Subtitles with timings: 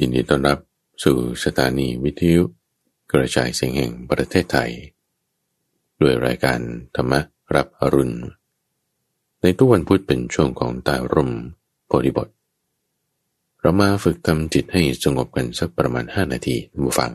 [0.00, 0.58] ยินดีต้อนรับ
[1.04, 2.42] สู่สถานีวิทยุ
[3.12, 4.70] กระจายเสียงแห่งประเทศไทย
[6.00, 6.58] ด้วยรายการ
[6.96, 7.12] ธรรม
[7.54, 8.16] รับอรุณ
[9.40, 11.30] ในทุกวันพุธเป็นช่วงของตาร่ม
[11.86, 12.28] โพธิบท
[13.60, 17.12] เรามาฝึกทำจิตให้สงบกันสักประมาณ 5 นาทีมูฟัง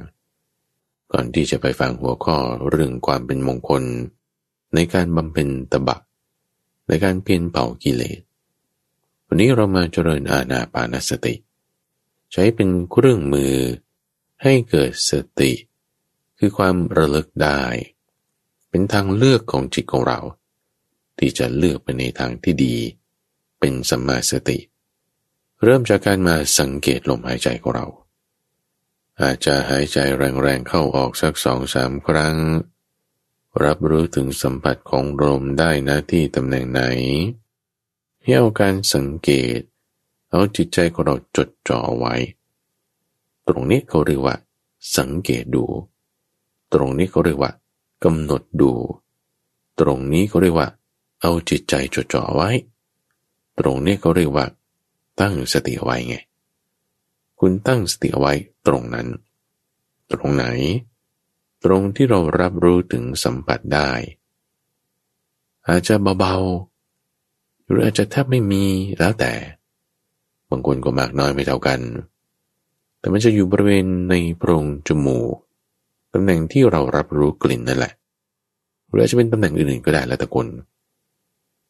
[1.12, 2.36] ก่อนที่จะไปฟังหัวข้อ
[2.70, 3.84] เรื่องความเป็นมงคล
[4.76, 5.98] ในการบำเพ็ญตบะ
[6.88, 8.20] ในการเพียนเผากิเลส
[9.26, 11.36] วันนี้เรามาเจริญอาณาปานสติ
[12.36, 13.55] ใช้เป็นเครื่องมือ
[14.44, 15.54] ให้เกิดสติ
[16.38, 17.62] คือความระลึกได้
[18.70, 20.20] เป็นทางเลือกของจิตของเรา
[21.18, 22.76] ที่จะเลือกไปในทางที่ดี
[23.60, 24.58] เป็นสัมมาสติ
[25.64, 27.88] เริ่มจากการมาสังเกตลมหายใจของเรา
[29.22, 32.38] อาจจะหายใจแรงๆเข้าออกสักสองสามครั้ง
[33.63, 36.82] รับรู้ถึงสัมผัสของลมได้นะที่ตำแหน่งไหน
[38.22, 39.60] ให้เอาการสังเกต
[40.34, 42.16] เอาจิตใจของเราจดจ่อไว้
[43.48, 44.36] ตรงนี้เขาเรียกว่า
[44.98, 45.66] สังเกตดู
[46.74, 47.52] ตรงนี้เขาเรียกว่า
[48.04, 48.72] กำหนดดู
[49.80, 50.68] ตรงนี้เขาเรียกว่า
[51.22, 52.49] เอาจิตใจจดจ่อไว้
[53.60, 54.46] ตรงนี้เขาเรียกว่า
[55.20, 56.16] ตั้งสติไว้ไง
[57.40, 58.34] คุณตั้งสติไว้
[58.68, 59.07] ตรงนั้น
[60.12, 60.46] ตรงไหน
[61.63, 63.91] ตรงที่เรารับรู้ถึงสัมผัสได้
[65.68, 68.66] อาจจะเบาๆหรืออาจจะแทบไม่มี
[69.00, 69.34] แล้วแต่
[70.53, 71.79] บางคนก็มากน้อยไม่เท่ากัน
[73.00, 75.35] แต่มันจะอยู่บริเวณในโพรงจมูก
[76.13, 77.94] ตำแหน่งที่เรารับรู้กลิ่นนั่นแหละ
[78.90, 80.47] หรือจะเป็นตำแหน่งอื่นๆก็ได้แล้วแต่คน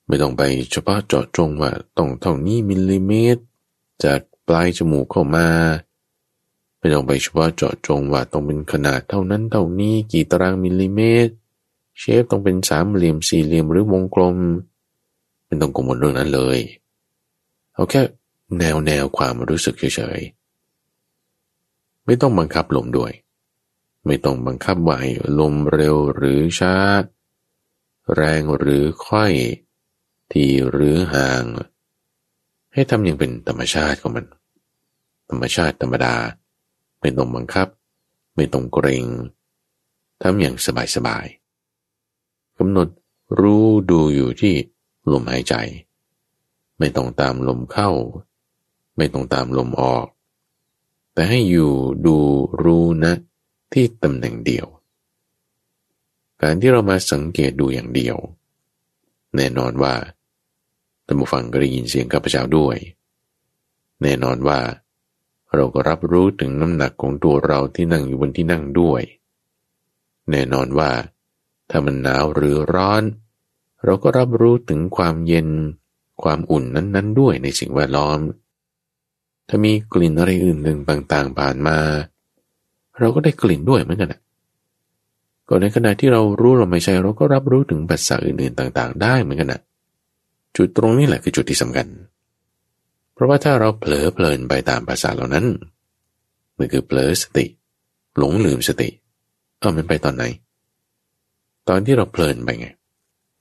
[0.08, 3.44] ไม่ต้องไปเฉพาะเจาะจงว่าต้องเท่านี้มิลลิเมตร
[4.04, 5.48] จากปลายจมูกเข้ามา
[6.80, 11.34] ไม่ต้องไปเฉพาะเจาะจงว่าต้องเป็นขนาดเท่านั้นเท่านี้กี่ตารางมิลลิเมตร
[12.00, 14.38] เชฟต้องเป็นสามเหลี่ยมสี่เหลี่ยมหรือวงกลม
[15.46, 16.60] เป็นต้องกังวลเรื่องนั้นเลย
[17.74, 18.02] เอาแค่
[18.60, 23.12] แนวแนวความรู้สึกเฉยๆ ไม่ต้องบังคับลมด้วย
[24.06, 26.76] ไม่ต้องบังคับว่าให้ลมเร็วหรือช้า
[28.16, 29.32] แรงหรือค่อย
[30.32, 31.44] ทีหรือห่าง
[32.74, 34.26] ให้ทำอย่างเป็นธรรมชาติของมัน
[35.30, 36.16] ธรรมชาติธรรมดา
[37.02, 37.68] ไม่ต้องบังคับ
[38.36, 39.06] ไม่ต้องเกรง
[40.22, 40.56] ทำอย่าง
[40.96, 42.88] สบายๆกำหนด
[43.40, 44.54] รู้ดูอยู่ที่
[45.12, 45.56] ลมหายใจ
[46.80, 47.90] ไม่ต้องตามลมเข้า
[48.98, 50.06] ไม่ต้องตามลมออก
[51.14, 51.72] แต่ให้อยู่
[52.06, 52.18] ดู
[52.64, 53.14] รู้นะ
[53.74, 54.68] ที่ตำแหน่งเดียว
[56.42, 58.18] การที่เรามาสังเกตดูอย่างเดียว
[59.36, 59.94] แน่นอนว่า
[61.06, 62.78] ท่านผู้ฟังก็ได้ยินเสียงข้าพเจ้าด้วย
[64.02, 64.60] แน่นอนว่า
[65.56, 69.02] เราก็รับรู้ถึงน้ำหนักของตัวเราที่นั่งอยู่บนที่นั่งด้วย
[70.32, 70.92] แน่นอนว่า
[71.70, 73.04] ถ้ามันหนาวหรือร้อน
[73.84, 75.50] เราก็รับรู้ถึงความเย็น
[76.24, 78.20] ความอุ่นนั้น ๆ ด้วยในสิ่งแวดล้อม
[79.50, 81.78] ถ้ามีกลิ่นอะไรอื่นหนึ่งต่างๆผ่านมา
[83.00, 84.22] เราก็ได้กลิ่นด้วยเหมือนกันนะ
[85.48, 89.62] ก็ในขณะที่เรารู้เราไม่ใช่เราก็รับรู้ถึงปัสสาวะอื่นๆต่าง ๆ ได้เหมือนกันนะ
[90.56, 91.88] จุดตรงนี้แหละคือจุดที่สำคัญ
[93.14, 95.46] เพราะว่าถ้าเราเผลอเพลินไปตามภาษาเหล่านั้น
[96.58, 97.46] มันคือเผลอสติ
[98.18, 98.90] หลงลืมสติ
[99.60, 100.24] เออมันไปตอนไหน
[101.70, 102.68] ตอนที่เราเพลินไปไง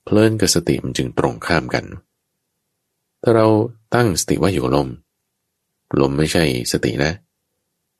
[0.05, 1.85] เพลินกับสติมันจึงตรงข้ามกัน
[3.21, 3.47] ถ้าเรา
[3.95, 4.87] ตั้งสติไว้อยู่ลม
[6.01, 7.11] ลมไม่ใช่สตินะ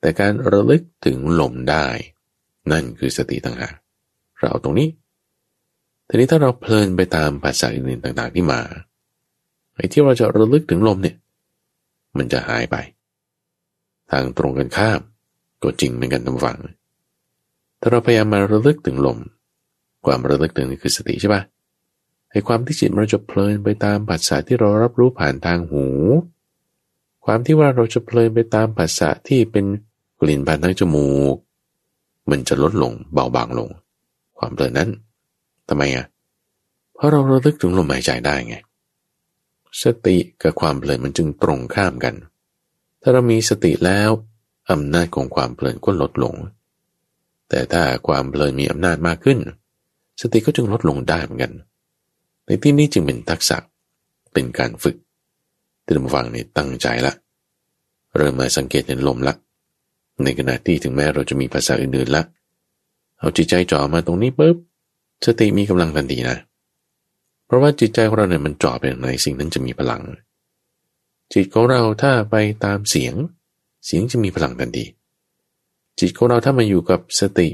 [0.00, 1.86] แต่การระลึกถึงลมได้
[2.72, 3.74] นั่นคือสติต่างหาก
[4.40, 4.88] เราตรงนี้
[6.08, 8.60] ทีนี้ถ้าเราเพลินไปตามภาษาอื่นต่าง ๆ ที่มา
[9.74, 11.16] ไอ้ที่เราจะระลึกถึงลมเนี่ย
[12.18, 12.76] มันจะหายไป
[14.10, 15.00] ทางตรงกันข้าม
[15.62, 16.58] ก็จริงเหมือนกันทำฟัง
[17.80, 19.18] ถ้าเราพยายามมาระลึกถึงลม
[20.06, 21.42] ความระลึกถึงนี่คือสติใช่ปะ
[22.30, 25.86] ไอ้ความที่จิตมันจะเพลินไปตามภาษาที่เรารับรู้ผ่านทางหู
[27.24, 29.64] ความที่ว่าเราจะเพลินไปตามภาษาที่เป็น
[30.20, 31.36] กลิ่นผ่านทางจมูก
[32.30, 33.68] มันจะลดลงเบาบางลง
[34.38, 34.90] ความเพลินนั้น
[35.68, 36.06] ทำไมอะ
[36.94, 38.56] เพราะเราระลึกถึงลมหายใจได้ไง
[39.82, 42.14] สติกับความเพลินมันจึงตรงข้ามกัน
[43.02, 44.10] ถ้าเรามีสติแล้ว
[44.70, 46.34] อำนาจของความเพลินก็ลดลง
[47.48, 49.38] แต่ถ้าความเพลินมีอำนาจมากขึ้น
[50.20, 51.52] สติก็จึงลดลงได้เหมือนกัน
[52.46, 53.56] ในที่นี้จึงเป็นทักษะ
[54.32, 54.96] เป็นการฝึก
[55.84, 57.12] ที่ท่านฟังนี่ตั้งใจละ
[58.16, 59.34] เริ่มมาสังเกตเห็นลมละ
[60.22, 62.22] ในขณะที่ถึงแม้เราจะมีภาษาอื่นๆละ
[63.18, 64.56] เอาจิตใจจ่อมาตรงนี้ปุ๊บ
[65.26, 66.38] สติมีกำลังทันทีนะ
[67.46, 70.02] เพราะว่าจิตใจของเราเนี่ยมันจ่อไปในสิ่งนั้นจะมีพลัง
[71.32, 73.14] จิตของเราถ้าไปตามเสียง
[73.86, 74.84] เสียงจะมีพลังทันที
[76.00, 77.48] จิตของเราถ้ามาอยู่กับสติ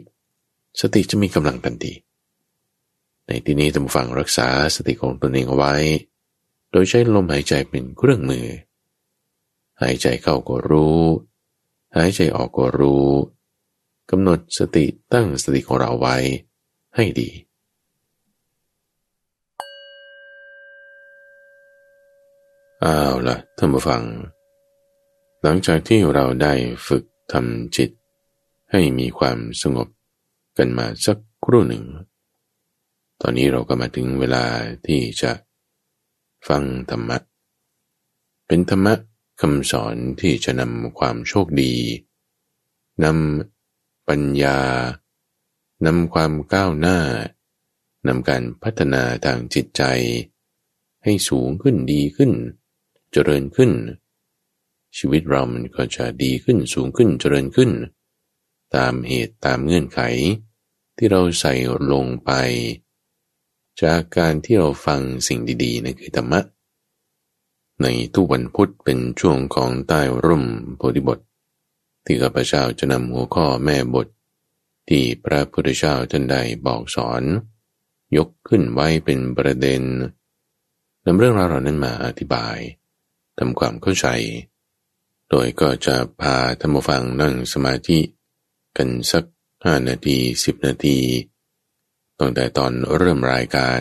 [0.80, 1.92] สติจะมีกำลังทันที
[3.26, 5.74] ในที่นี้ท่านฟังรักษาสติของตนเองเอาไว้
[6.70, 8.46] โดยใช้ลมหายใจเป็นเครื่องมือ
[9.82, 11.00] หายใจเข้าก็รู้
[11.96, 13.08] หายใจออกก็รู้
[14.10, 16.16] กำหนดสติตั้งสติของเราไว้
[16.96, 17.30] ให้ดี
[22.84, 24.02] อ้าวล่ะท่านผู้ฟัง
[25.42, 26.52] หลังจากที่เราได้
[26.88, 27.90] ฝึกทำจิต
[28.70, 29.88] ให้มีความสงบ
[30.58, 31.84] กันมาสักครู่หนึ่ง
[33.20, 34.44] ตอนนี้เราก็มาถึงเวลา
[34.86, 35.32] ที่จะ
[36.48, 37.18] ฟังธรรมะ
[38.46, 38.94] เป็นธรรมะ
[39.40, 41.74] คำสอนที่จะนำความโชคดี
[43.04, 44.58] นำปัญญา
[45.86, 46.98] นำความก้าวหน้า
[48.06, 49.82] นำการพัฒนาทางจิตใจ
[51.04, 52.32] ให้สูงขึ้นดีขึ้น
[53.12, 53.70] เจริญขึ้น
[54.96, 57.70] ชีวิตเรามันก็จะดีขึ้นสูงขึ้นเจริญขึ้น
[58.76, 60.00] ตามเหตุตามเงื่อนไข
[60.96, 61.54] ที่เราใส่
[61.92, 62.30] ลงไป
[63.82, 66.40] จากการที่เราฟังสิ่งดีๆนั่นคือธรรมะ
[67.82, 70.44] ในทุกวันพุธเป็นช่วงของใต้ร่ม
[70.76, 71.18] โพธิบท
[72.04, 74.08] ที่ข้าพเจ้าจะนำหัวข้อแม่บท
[74.88, 77.22] ที่พระพุทธเจ้าท่านได้บอกสอน
[78.16, 79.82] ยกขึ้นไว้เป็นประเด็น
[81.04, 82.58] นำเรื่องราวเหล่านั้นมาอธิบาย
[83.38, 84.06] ทำความเข้าใจ
[85.28, 87.98] โดยก็จะพาท่านผู้ฟังนั่งสมาธิ
[88.76, 89.24] กันสัก
[89.64, 90.96] ห้านาทีสิบนาที
[92.20, 93.80] ตั้งแต่ตอนเริ่มรายการ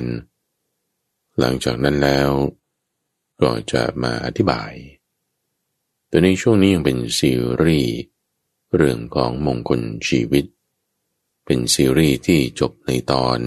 [1.39, 2.29] หลังจากนั้นแล้ว
[3.41, 4.73] ก็จะมาอธิบาย
[6.07, 7.31] แต่ในช่วงนี้ยังเป็นซี
[7.61, 7.95] รีส์
[8.75, 10.45] เรื่องของมงคลชีวิต
[11.45, 13.39] เป็นซีรีส์ที่จบในตอน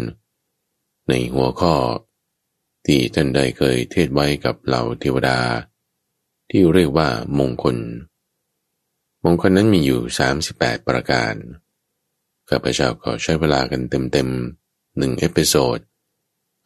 [1.09, 1.75] ในหัวข้อ
[2.87, 5.41] ที่ท่านได้เคยเทศไว้กับเหล่าเทวดา
[6.50, 7.09] ที่เรียกว่า
[7.39, 7.77] มงคล
[9.25, 10.00] มงคลนั้นมีอยู่
[10.47, 11.35] 38 ประการ
[12.49, 14.62] ข้าพเจ้าก็ใช้เวลากันเต็มๆ
[14.99, 15.79] หนึ่ง episode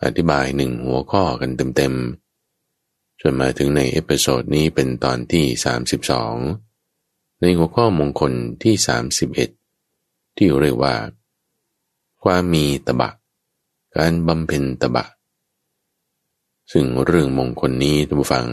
[0.05, 5.46] อธิบายหนึ่งหัวข้อกันเต็มๆจนมาถึงใน episode นี้เป็นตอนที่
[6.62, 8.32] 32 ในหัวข้อมงคล
[8.62, 8.75] ที่
[9.56, 10.94] 31 ที่เรียกว่า
[12.23, 13.11] ความมีตบะ
[13.96, 15.06] การบำเพ็ญตบะ
[16.73, 18.46] ซึ่งเรื่องมงคลนี้ท่านผู้ฟัง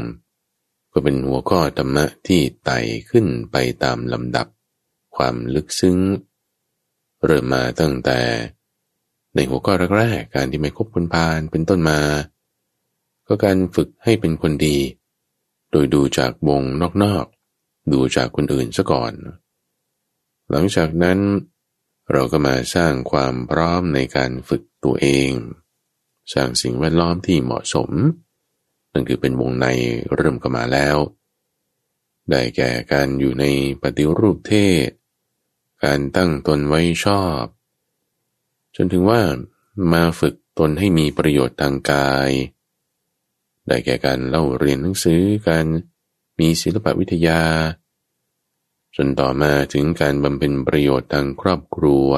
[0.92, 2.78] ก็เป็นหัวข้อธรรมะที่ไต่
[3.10, 4.48] ขึ้นไปตามลำดับ
[5.16, 5.98] ความลึกซึ้ง
[7.26, 8.20] เริ่มมาตั้งแต่
[9.36, 12.00] ในหัวข้อแรกๆการที่ไม่คบคนพาลเป็นต้นมา
[13.28, 14.78] ก็การฝึกให้เป็นคนดี
[15.72, 16.62] โดยดูจากวง
[17.04, 19.14] นอกๆ ดูจากคนอื่นซะก่อน
[20.50, 21.20] หลังจากนั้น
[22.12, 25.32] เราก็มาสร้างความพร้อมในการฝึกตัวเอง
[26.34, 27.90] สร้างสิ่งแวดล้อมที่เหมาะสม
[28.94, 29.68] นั่นคือเป็นวงใน
[30.16, 30.98] เริ่มก็มาแล้ว
[32.30, 33.46] ได้แก่การอยู่ใน
[33.82, 34.54] ปฏิรูปเท
[34.88, 34.90] ศ
[35.84, 37.44] การตั้งตนไว้ชอบ
[38.76, 39.22] จนถึงว่า
[39.94, 42.30] มาฝึกตนให้มีประโยชน์ทางกาย
[43.68, 45.66] ได้แก่การเล่าเรียนหนังสือการ
[46.40, 47.42] มีศิลปวิทยา
[48.96, 52.10] จนต่อมาถึงการบำเพ็ญประโยชน์ทางครอบครัว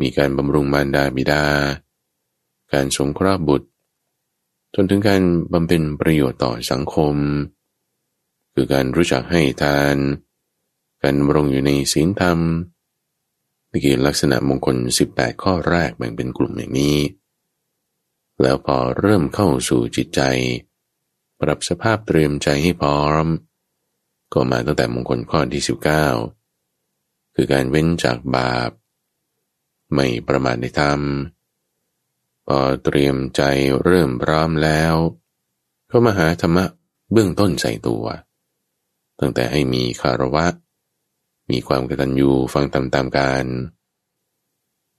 [0.00, 1.44] มีการบำรุงมารดาบิดา
[2.72, 3.68] การสงเคราะห์บุตร
[4.74, 5.22] จนถึงการ
[5.52, 7.16] บำเพ็ญประโยชน์ต่อสังคม
[8.54, 9.96] คือการรู้จักให้ทาน
[11.02, 12.38] การบำรงอยู่ในศีลธรรม
[13.70, 14.76] นี่คือลักษณะมงคล
[15.10, 16.98] 18 ข้อแรกแบ่งเป็นกลุ่มอย่างนี้
[18.42, 20.20] แล้วพอเริ่มเข้าสู่จิตใจ
[21.40, 23.26] ปรับสภาพเตรียมใจให้พร้อม
[24.32, 25.62] ก็มาตั้งแต่มงคลข้อที่
[26.46, 28.70] 19 คือการเว้นจากบาป
[29.94, 31.00] ไม่ประมาทในธรรม
[32.46, 33.42] พอเตรียมใจ
[33.82, 34.94] เริ่มพร้อมแล้ว
[35.90, 36.64] ก็มาหาธรรมะ
[37.12, 38.04] เบื้องต้นใส่ตัว
[39.20, 40.46] ตั้งแต่ให้มีคารวะ
[41.50, 43.46] มีความกตัญญูฟังตามตามการ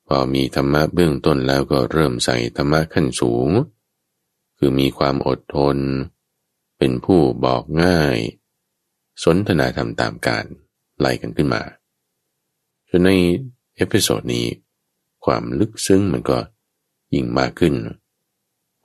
[0.07, 3.49] พอมีธรรมะเบื้องต้นแล้วก็เริ่มใส่ธรรมะขั้นสูง
[4.57, 5.77] คือมีความอดทน
[6.77, 8.17] เป็นผู้บอกง่าย
[9.23, 10.45] สนทนาธรรมตามการ
[10.99, 11.61] ไล่กันขึ้นมา
[12.89, 13.09] จนใน
[13.75, 14.47] episode นี้
[15.25, 16.37] ความลึกซึ้งมันก็
[17.13, 17.75] ยิ่งมากขึ้น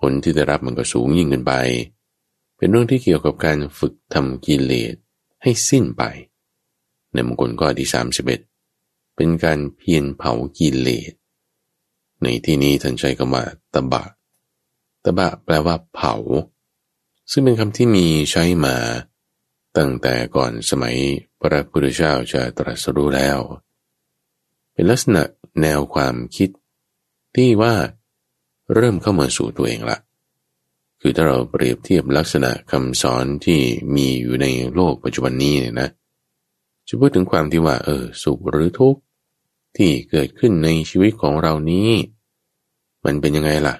[0.00, 1.52] ผลที่ได้รับมันก็สูงยิ่งขึ้นไป
[2.56, 4.94] เป็นเรื่องที่เกี่ยวกับการฝึกทำกิเลส
[5.42, 6.02] ให้สิ้นไป
[7.16, 7.88] ในมงคลข้อที่
[8.52, 11.12] 31เป็นการเพียรเผากิเลส
[12.22, 13.44] ในที่นี้ท่านใช้คำว่า
[13.74, 14.04] ตบะ
[15.04, 16.14] ตบะแปลว่าเผา
[17.30, 18.76] ซึ่งเป็นคำที่มีใช้มา
[19.76, 20.96] ตั้งแต่ก่อนสมัย
[21.40, 23.38] พระพุทธเจ้าจะตรัสรู้แล้ว
[24.72, 25.22] เป็นลักษณะ
[25.60, 26.50] แนวความคิด
[27.36, 27.74] ที่ว่า
[28.74, 29.98] เริ่มเข้ามาสู่ตัวเองละ
[31.00, 33.60] คือถ้าเราเปรียบเทียบลักษณะคำสอนที่
[33.94, 35.88] มีอยู่ในโลกปัจจุบันนี้เนี่ยนะ
[36.88, 39.00] จะพูดถึงความที่ว่าเออสุขหรือทุกข์
[39.76, 41.90] ที่เกิดขึ้นในชีวิตของเรานี้
[43.04, 43.74] มันเป็นยังไงล่ะ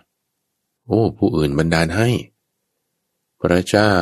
[0.85, 2.09] โอ้ ผู้อื่นบันดาลให้
[3.41, 3.93] พระเจ้า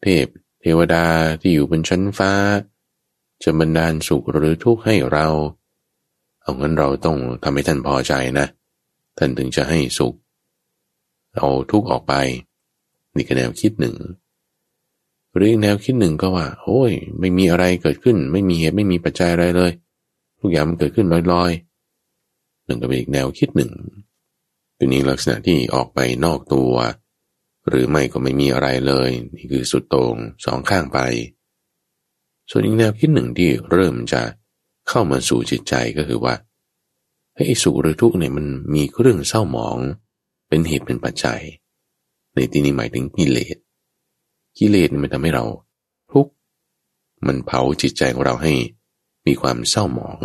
[0.00, 0.26] เทพ
[0.60, 1.06] เทวดา
[1.40, 2.32] ที่อยู่บนชั้นฟ้า
[3.42, 5.26] จะบันดาลสุขหรือทุกข์ให้เรา
[6.42, 8.46] เอางั้นเราต้องทำให้ท่านพอใจนะ
[9.18, 10.14] ท่านถึงจะให้สุข
[11.36, 12.14] เอาทุกข์ออกไป
[13.14, 13.96] นี่ก็แนวคิดหนึ่ง
[15.36, 19.72] หรือแนวคิดหนึ่งก็ว่า โอ้ย ไม่มีอะไรเกิดขึ้น ไม่มีเหตุไม่มีปัจจัยอะไรเลย
[20.40, 23.72] ทุกอย่างมันเกิดขึ้นลอยๆหนึ่งก็เป็นอีกแนวคิดหนึ่ง
[24.78, 26.72] ตัวนี้ลักษณะที่ออกไปนอกตัว
[27.68, 30.14] หรือไม่ก็ไม่มีอะไรเลย นี่คือสุดตรง
[30.44, 30.98] สองข้างไป
[32.50, 34.22] ส่วนอีกแนวคิดหนึ่งที่เริ่มจะ
[34.88, 36.34] เข้ามาสู่จิตใจก็คือว่า
[37.36, 39.78] ให้สุขหรือทุกข์เนี่ยมันมีเรื่องเศร้าหมอง
[40.48, 41.42] เป็นเหตุเป็นปัจจัย
[42.34, 43.56] ในที่นี้หมายถึงกิเลส
[44.58, 45.44] กิเลสมันทำให้เรา
[46.12, 46.32] ทุกข์
[47.26, 48.52] มันเผาจิตใจของเราให้
[49.26, 50.20] มีความเศร้าหมอง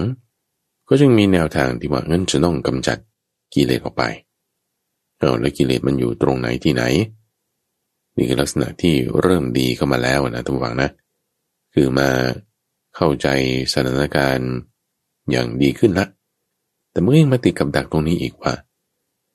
[0.88, 2.98] ก็จึงมีแนวทางที่ว่างั้นจะต้องกำจัด
[3.54, 4.04] กิเลสออกไป
[5.18, 6.84] เอาแล้วกิเลสมันอยู่ตรงไหนที่ไหน
[8.16, 10.90] นี่คือลักษณะที่เริ่มดีเข้ามาแล้วนะทุกฝังนะ
[11.74, 12.10] คือมา
[12.96, 13.28] เข้าใจ
[13.74, 14.52] สถานการณ์
[15.32, 16.06] อย่างดีขึ้นละ
[16.92, 18.54] แต่เมื่อยังมาติดกับดักตรงนี้อีกว่า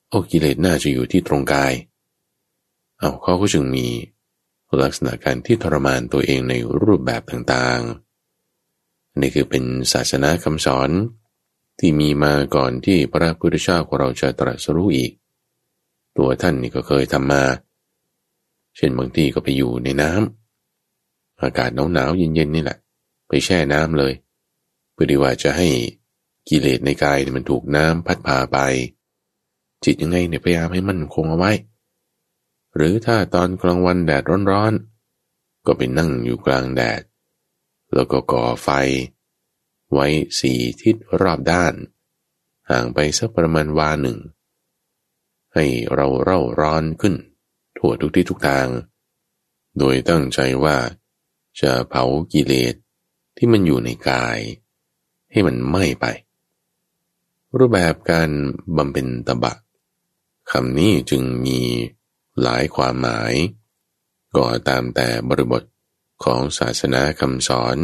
[0.09, 1.73] โอ้กิเลสน่าจะอยู่ที่ตรงกาย
[2.99, 3.85] เอาเขาก็จึงมี
[4.83, 9.63] ลักษณะการที่ทรมานตัวเองในรูปแบบต่างๆ นี่คือเป็น
[9.93, 10.89] ศาสนาคำสอน
[11.79, 15.11] ที่มีมาก่อนที่พระพุทธเจ้าของเราจะตรัสรู้อีก
[16.17, 17.43] ตัวท่านนี่ก็เคยทำมา
[18.77, 22.77] เช่นบางที่ก็ไปอยู่ในน้ำอากาศหนาวๆเย็นๆนี่แหละ
[23.27, 24.13] ไปแช่น้ำเลย
[24.93, 25.67] เพื่อที่ว่าจะให้
[26.49, 28.57] กิเลสในกายมันถูกน้ำพัดพาไป
[29.83, 31.51] จิตยังไงเนี่ยพยายามให้มันคงเอาไว้
[32.75, 37.01] หรือถ้าตอนกลางวันแดดร้อนๆ ก็ไปนั่งอยู่กลางแดด
[37.93, 38.69] แล้วก็ก่อไฟ
[39.93, 40.07] ไว้
[40.39, 41.73] สี่ทิศรอบด้าน
[42.69, 44.17] ห่างไปสักประมาณวาหนึ่ง
[45.53, 45.65] ให้
[45.95, 47.15] เราเร่าร้อนขึ้น
[47.77, 48.67] ทั่วทุกที่ทุกทาง
[49.77, 50.77] โดยตั้งใจว่า
[51.61, 52.03] จะเผา
[52.33, 52.75] กิเลส
[53.37, 54.39] ที่มันอยู่ในกาย
[55.31, 56.05] ให้มันไหม้ไป
[57.57, 58.29] รูปแบบการ
[58.77, 59.53] บำเพ็ญตบะ
[60.51, 61.59] คำนี้จึงมี
[62.43, 63.33] หลายความหมาย
[64.35, 65.63] ก็ตามแต่บริบท
[66.23, 67.77] ของศาสนาคำสอน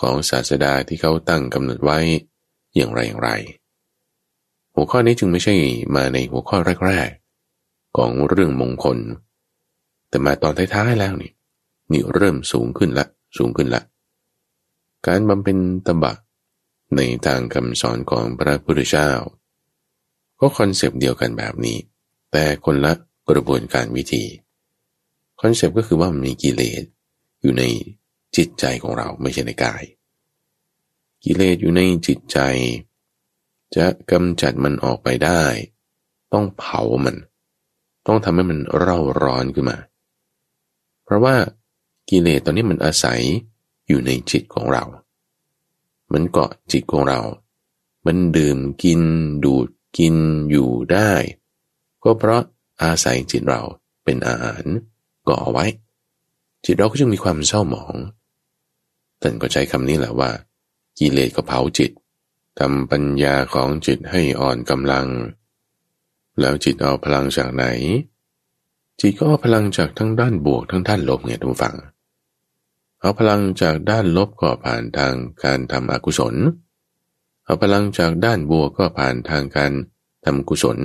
[0.00, 1.98] ของศาสดาที่เขาตั้งกำหนดไว้
[2.76, 3.30] อย่างไรอย่างไร
[4.74, 5.54] หัวข้อนี้จึงไม่ใช่
[5.94, 8.98] มาในหัวข้อแรกๆ ของเรื่องมงคล
[10.08, 11.32] แต่มาตอนท้ายๆแล้วนี่
[11.92, 13.06] นี่เริ่มสูงขึ้นละ
[13.38, 13.82] สูงขึ้นละ
[15.06, 16.12] การบำเพ็ญตบะ
[16.96, 19.10] ในทางคำสอนของพระพุทธเจ้า
[20.40, 21.78] ก็ concept เดียวกันแบบนี้
[22.32, 22.92] แต่คนละ
[23.30, 24.24] กระบวนการวิธี
[25.40, 26.84] concept ก็คือว่ามันมีกิเลส
[27.40, 27.62] อยู่ใน
[28.36, 29.82] จิตใจของเราไม่ใช่ในกาย
[31.24, 32.38] กิเลสอยู่ในจิตใจ
[33.76, 35.42] จะกำจัดมันออกไปได้
[36.32, 37.16] ต้องเผามัน
[38.06, 39.78] ต้องทำให้มันเร่าร้อนขึ้นมา
[41.04, 41.34] เพราะว่า
[42.10, 43.20] กิเลสตอนนี้มันอาศัย
[43.88, 44.84] อยู่ในจิตของเรา
[46.12, 47.20] มันเกาะจิตของเรา
[48.06, 49.00] มันดื่มกิน
[49.44, 49.68] ดูด
[49.98, 50.14] กิน
[50.50, 51.12] อยู่ได้
[52.02, 52.42] ก็เพราะ
[52.82, 53.60] อาศัยจิตเรา
[54.04, 54.64] เป็นอาหาร
[55.28, 55.64] ก่อไว้
[56.64, 57.94] จิตเราก็จึงมีความเศร้าหมอง
[59.20, 60.30] ท่านก็ใช้คำนี้แหละว่า
[60.98, 61.90] กิเลสก็เผาจิต
[62.58, 65.06] ทำปัญญาของจิตให้อ่อนกำลัง
[66.40, 67.64] แล้วจิตเอาพลังจากไหน
[69.00, 71.76] จิตก็เอาพลังจากทั้งด้านบวกทั้งด้านลบเนี่ยทุกฝั่ง
[73.00, 76.34] เอาพลังจากด้านลบก็ผ่านทางการทำอกุศล
[77.44, 79.72] เอาพลังจากด้านบวกก็ผ่านทางการ
[80.24, 80.78] ทำกุศล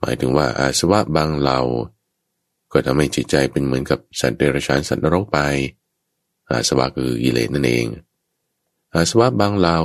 [0.00, 1.60] หมายถึงว่าอาสวะบางเหล่า
[2.72, 5.38] ก็ทำให้จิตใจเป็นเหมือนกับสัตว์เดรัจฉานสัตว์นรกไป
[6.50, 7.86] อาสวะคือกิเลสนั่นเอง
[8.94, 9.78] อาสวะบางเหล่า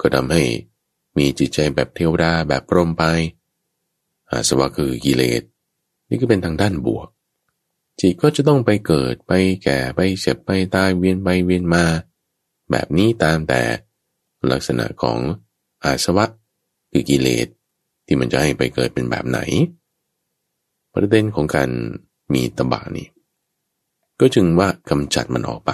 [0.00, 0.42] ก็ทำให้
[1.16, 3.04] มีจิตใจแบบเทวดาแบบพรหมไป
[4.30, 5.42] อาสวะคือกิเลส
[6.08, 7.08] นี่ก็เป็นทางด้านบวก
[8.00, 9.32] จิตก็จะต้องไปเกิดไป
[9.64, 11.84] แก่ไปเจ็บไปตายเวียนไปเวียนมา
[12.70, 13.62] แบบนี้ตามแต่
[14.52, 15.18] ลักษณะของ
[15.84, 16.24] อาสวะ
[16.90, 17.48] คือกิเลส
[18.06, 19.38] ที่มันจะให้ไปเกิดเป็นแบบไหน
[20.92, 21.70] ประเด็นของการ
[22.32, 23.08] มีตบะนี่
[24.20, 25.72] ก็จึงว่ากำจัดมันออกไป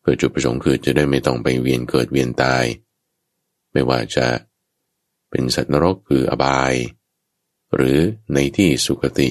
[0.00, 2.64] เพื่อจุดประสงค์คือจะได้ไม่ต้องไปเวียนเกิดเวียนตาย
[3.72, 4.26] ไม่ว่าจะ
[5.30, 6.74] เป็นสัตว์นรกคืออบาย
[7.74, 7.98] หรือ
[8.34, 9.28] ในที่สุคติ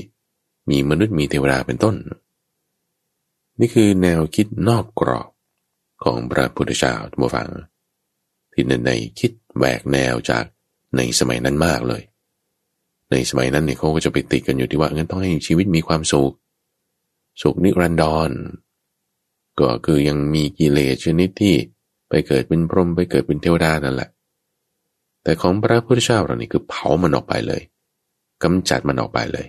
[0.70, 1.96] มีมนุษย์มีเทวดาเป็นต้น
[3.60, 5.29] นี่คือแนวคิดนอกกรอบ
[6.03, 7.50] ของพระพุทธเจ้าทุกฝัง
[8.53, 10.46] ที่ในคิดแหวกแนวจาก
[10.98, 12.01] ในสมัยนั้นมากเลย
[13.12, 16.34] ในสมัยนั้นเนี่ยเขาก็จะไปติดกันอยู่ที่ว่างั้นต้องให้ชีวิตมีความสุข
[17.41, 18.29] สุขนิรันดร
[19.60, 21.55] ก็คือยังมีกิเลสชนิดที่
[22.10, 24.10] ไปเกิดเป็นพรหมไปเกิดเป็นเทวดานั่นแหละ
[25.24, 27.62] แต่ของพระพุทธเจ้าเรานี่คือเผามันออกไปเลย
[28.43, 29.48] กำจัดมันออกไปเลย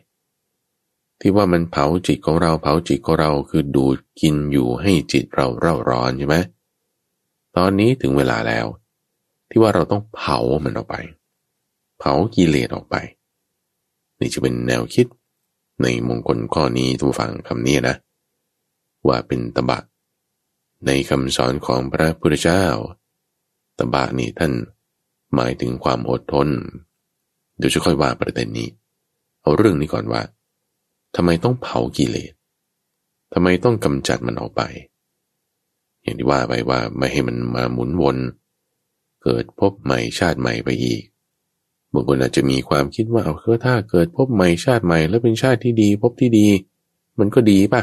[1.21, 6.37] ที่ว่ามันเผาจิตของเราเผาจิตของเราคือดูดกินอยู่ให้จิตเราเร่าร้อนใช่ไหม
[7.57, 8.67] ตอนนี้ถึงเวลาแล้ว
[9.51, 10.97] ที่ว่าเราต้องเผามันออกไป
[12.01, 12.97] เผากิเลสออกไป
[14.19, 15.07] นี่จะเป็นแนวคิด
[15.83, 17.97] ในมงคลข้อนี้ทุกฝังคำนี้นะ
[19.09, 19.79] ว่าเป็นตบะ
[20.87, 22.65] ในคำสอนของพระพุทธเจ้า
[23.79, 24.53] ตบะนี่ท่าน
[25.35, 26.49] หมายถึงความอดทน
[27.59, 28.69] เดี๋ยวจะค่อยว่าประเด็นนี้
[29.43, 30.23] เอาเรื่องนี้ก่อนว่า
[31.17, 32.33] ทำไมต้องเผากิเลส
[33.33, 34.63] ทำไมต้องกำจัดมันออกไป
[36.03, 38.17] อย่างที่ว่าไปว่าไม่ให้มันมาหมุนวน
[39.23, 41.03] เกิดพบใหม่ชาติใหม่ไปอีก
[41.93, 46.47] บางคนอาจจะมีความคิดว่าเอาคือถ้าเกิดพบใหม่ชาติใหม่ แล้วเป็นชาติที่ดี พบที่ดี
[47.19, 47.83] มันก็ดีป่ะ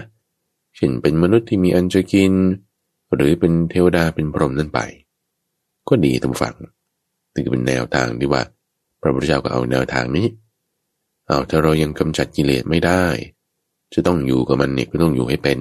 [0.76, 2.34] เช่นเป็นมนุษย์ที่มีอันจะกิน
[3.16, 4.80] หรือเป็นเทวดาเป็นพรหมนั่นไป
[5.88, 6.56] ก็ดีตรงฝั่ง
[7.34, 8.44] ถึงเป็นแนวทางที่ว่า
[9.02, 10.28] พระพุทธเจ้าก็เอาแนวทางนี้
[11.28, 13.04] เอาถ้าเรายังกำจัดกิเลสไม่ได้
[13.94, 15.60] จะต้องอยู่กับมันเนี่ยก็ต้องอยู่ให้เป็น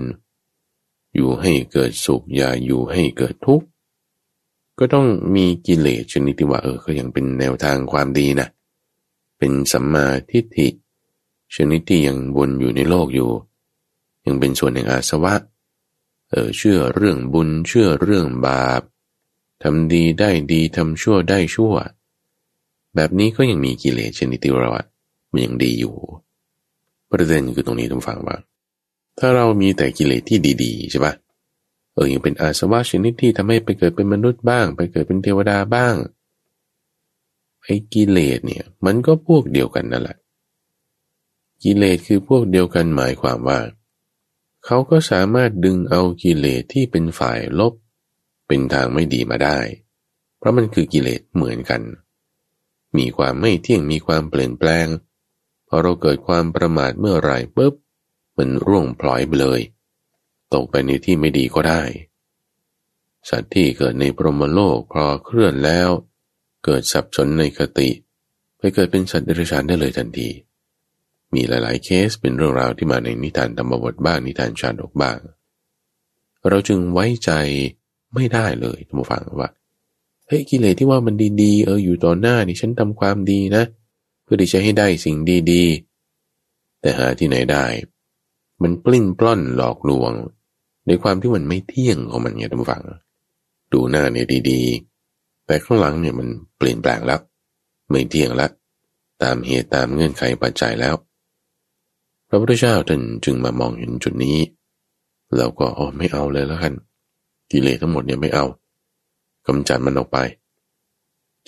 [1.15, 3.67] อยู่ให้เกิดสุขอย่าอยู่ให้เกิดทุกข์
[4.79, 8.49] ก็ต้องมีกิเลสชนิดที่ว่าเออก็ยังเป็นแนวทางความดีนะ
[9.39, 10.69] เป็นสัมมาทิฏฐิ
[11.55, 13.31] ชนิดที่ยังวนอยู่ในโลกอยู่
[14.27, 15.35] ยังเป็นส่วนแห่งอาสวะ
[16.31, 18.83] เออเชื่อเรื่องบุญเชื่อเรื่องบาป
[19.63, 21.75] ทำดีได้ดีทำชั่วได้ชั่ว
[22.95, 24.87] แบบนี้ก็ยังมีกิเลสชนิดที่เราอะ
[25.31, 25.95] มันยังดีอยู่
[27.11, 28.37] ประเด็นคือตรงนี้ต้องฟังว่า
[29.19, 31.15] ถ้าเรามีแต่กิเลสที่ดีๆใช่ปะ
[31.97, 35.95] เออยังเป็นอาสวะชนิดที่ทำให้ไปเกิดเป็นมนุษย์บ้าง ไปเกิดเป็นเทวดาบ้าง
[37.65, 40.17] ไอ้กิเลสเนี่ย มันก็พวกเดียวกันนั่นแหละ
[41.63, 43.61] กิเลสคือพวกเดียวกันหมายความว่า
[44.65, 47.73] เขาก็สามารถดึงเอากิเลสที่เป็นฝ่ายลบ
[48.47, 49.59] เป็นทางไม่ดีมาได้
[50.39, 51.83] เพราะมันคือกิเลสเหมือนกัน
[52.99, 54.87] มีความไม่เที่ยงมีความเปลี่ยนแปลง
[55.69, 57.75] พอเราเกิดความประมาทเมื่อไรปุ๊บ
[58.37, 59.61] มันร่วงพลอยไปเลย
[60.55, 61.83] ตกไปในที่ไม่ดีก็ได้
[63.29, 65.91] สัตว์ที่เกิดในพรหมโลกพอเคลื่อนแล้ว
[66.65, 67.91] เกิดสับสนในคติ
[68.59, 70.29] ไปเกิดเป็นสัตว์เดรัจฉานได้เลยทันที
[71.35, 75.19] มีหลาย ๆ เคสเป็นเรื่องราวที่มาในนิทานธรรมบทบ้างนิทานชาดกบ้าง
[76.49, 77.31] เราจึงไว้ใจ
[78.15, 79.51] ไม่ได้เลยท่านผู้ฟังว่า
[80.27, 83.65] เฮ้ยกิเลสที่ว่ามันดีๆ เอออยู่ต่อหน้านี่ฉันทำความดีนะ
[84.23, 85.17] เพื่อที่จะให้ได้สิ่ง
[85.53, 87.67] ดีๆ แต่หาที่ไหนได้
[88.63, 90.13] มันปลิ้นปล้อนหลอกลวง
[90.87, 92.83] ในความที่มันไม่เที่ยงของมันเนี่ยท่านผู้ฟัง
[93.73, 97.21] ดูหน้าเนี่ยดีๆ แต่ข้างหลังเนี่ยมันเปลี่ยนแปลงแล้ว
[97.91, 98.51] ไม่เที่ยงแล้ว
[99.23, 100.95] ตามเหตุตามเงื่อนไขปัจจัยแล้ว
[102.29, 104.39] พระพุทธเจ้าท่านจึงมามองเห็นจุดนี้
[105.37, 106.75] เราก็อ๋อไม่เอาเลยแล้วกัน
[107.51, 108.45] กิเลสทั้งหมดเนี่ยไม่เอา
[109.47, 110.19] กำจัดมันออกไป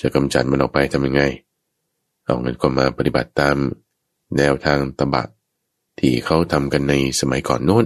[0.01, 1.23] จะกำจัดมันออกไปทำยังไง
[2.27, 3.57] เอาเงินก็มาปฏิบัติตาม
[4.37, 5.23] แนวทางตบะ
[5.99, 7.85] ที่เขาทำกันในสมัยก่อนโน้น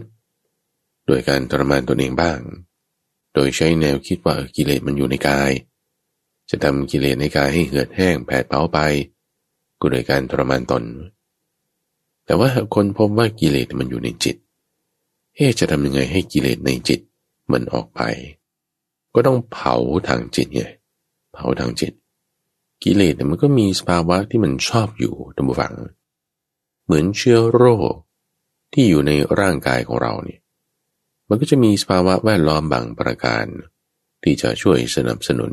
[1.06, 2.38] โดยการทรมานตนเองบ้าง
[3.34, 5.52] โดยใช้แนวคิดว่ากิเลสมันอยู่ในกาย
[6.50, 8.78] จะทำกิเลสในกายให้เหือดแห้งแผดเผาไป
[9.80, 10.84] ก็โดยการทรมานตน
[12.24, 14.36] แต่ว่าคนพบว่ากิเลสมันอยู่ในจิต
[15.34, 17.00] เฮ้จะทำยังไงให้กิเลสในจิต
[17.52, 18.00] มันออกไป
[19.14, 19.74] ก็ต้องเผา
[20.08, 20.62] ทางจิตไง
[21.32, 21.92] เผาทางจิต
[22.84, 25.74] กิเลสมันก็มีสภาวะที่มันชอบอยู่ตัมบูฟัง
[26.84, 27.92] เหมือนเชื้อโรค
[28.72, 30.40] ที่อยู่ในร่างกายของเราเนี่ย
[31.32, 33.46] มันก็จะมีสภาวะแวดล้อมบางประการ
[34.22, 35.52] ที่จะช่วยสนับสนุน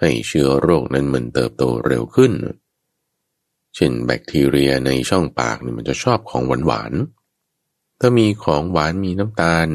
[0.00, 2.32] ให้เชื้อโรคนั้นมันเติบโตเร็วขึ้น
[3.74, 6.92] เช่นแบคทีเรียในช่องปากนี่มันจะชอบของหวานหวาน
[8.00, 9.66] ถ้ามีของหวานมีน้ำตาล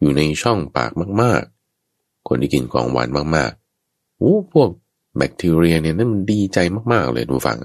[0.00, 4.68] อยู่ในช่องปากมากๆ คนที่กินของหวานมากๆโอ้พวก
[5.16, 6.58] แบคทีเรียเนี่ยนั่นมันดีใจ
[6.92, 7.58] มากๆเลยดูฟัง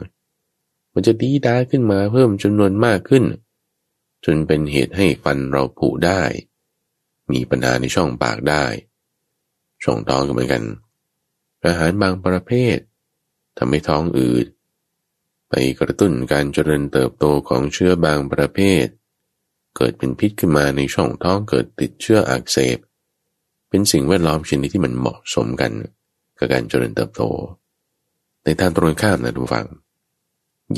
[0.94, 3.24] มันจะดีด้าขึ้นมาเพิ่มจำนวนมากขึ้น
[4.26, 6.22] จนเป็นเหตุให้ฟันเราผุได้
[7.32, 8.66] มีปัญหาในช่องปากได้
[9.84, 10.64] ช่องท้องก็เหมือนกัน
[11.66, 12.78] อาหารบางประเภท
[13.58, 14.48] ทำให้ท้องอืด
[15.50, 18.86] ไปกระตุ้นการเจริญเติบโตของเชื้อบางประเภท
[19.78, 22.78] เกิดเป็นพิษขึ้นมาในช่องท้องเกิดติดเชื้ออักเสบ
[23.70, 25.72] เป็นสิ่งแวดล้อมชนิดที่มันเหมาะสมกัน
[26.38, 27.24] กับการเจริญเติบโต
[28.44, 29.68] ในทางตรงข้ามนะทุกฝัง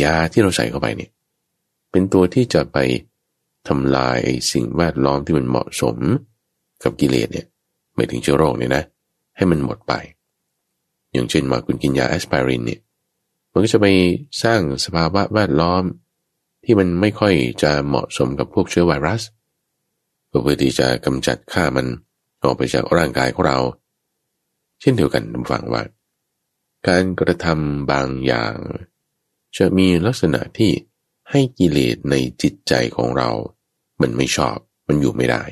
[0.03, 1.11] ยาที่เราใส่เข้าไปเนี่ย
[1.91, 2.77] เป็นตัวที่จะไป
[3.67, 4.19] ทำลาย
[4.51, 5.97] สิ่งแวดล้อมที่มันเหมาะสม
[6.83, 7.45] กับกิเลสเนี่ย
[7.95, 8.83] ไม่ถึงเชื้อโรคเนี่ยนะ
[9.35, 9.93] ให้มันหมดไป
[11.13, 12.81] อย่างเช่นว่าคุณกินยาแอสไพรินเนี่ย
[13.51, 13.87] มันก็จะไป
[14.43, 15.83] สร้างสภาวะแวดล้อม
[16.63, 19.21] ที่มันไม่ค่อยจะเหมาะสมกับพวกเชื้อไวรัส
[20.27, 21.87] เพื่อที่จะกำจัดฆ่ามัน
[22.43, 23.59] ออกไปจากร่างกายของเรา
[24.81, 25.83] เช่นเดียวกันฟังว่า
[26.87, 28.55] การกระทำบางอย่าง
[29.57, 30.71] จะมีลักษณะที่
[31.31, 33.29] ให้กิเลสในจิตใจของเรา
[34.01, 35.43] มันไม่ชอบมันอยู่ไม่ได้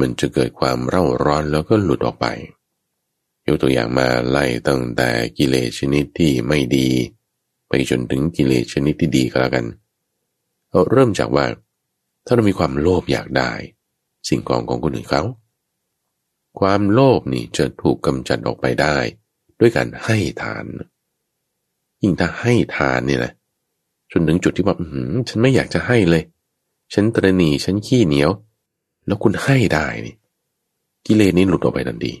[0.00, 2.26] มันจะเกิดความเร่าร้อนแล้วก็หลุดออกไป
[3.46, 6.88] ยกตัวอย่างมาไล่ตั้งแต่กิเลสชนิดที่ไม่ดี
[7.68, 9.66] ไปจนถึงกิเลสชนิดที่ดีก็แล้วกัน
[10.70, 11.46] เราเริ่มจากว่า
[12.24, 13.52] ถ้าเรามีความโลภอยากได้
[14.28, 15.22] สิ่งของของคนอื่นเขา
[16.58, 18.96] ความโลภนี่จะถูกกำจัดออกไปได้
[19.60, 20.64] ด้วยการให้ทาน
[22.02, 23.32] ยิ่งถ้าให้ทานเนี่ยนะ
[24.12, 24.76] จนถึงจุดที่ว่า
[25.28, 26.22] ฉันไม่อยากจะให้เลย
[26.94, 28.30] ฉันตรณีฉันขี้เหนียว
[29.06, 30.14] แล้วคุณให้ได้นี่
[31.06, 32.12] กิเลสนี้หลุดออกไปทันที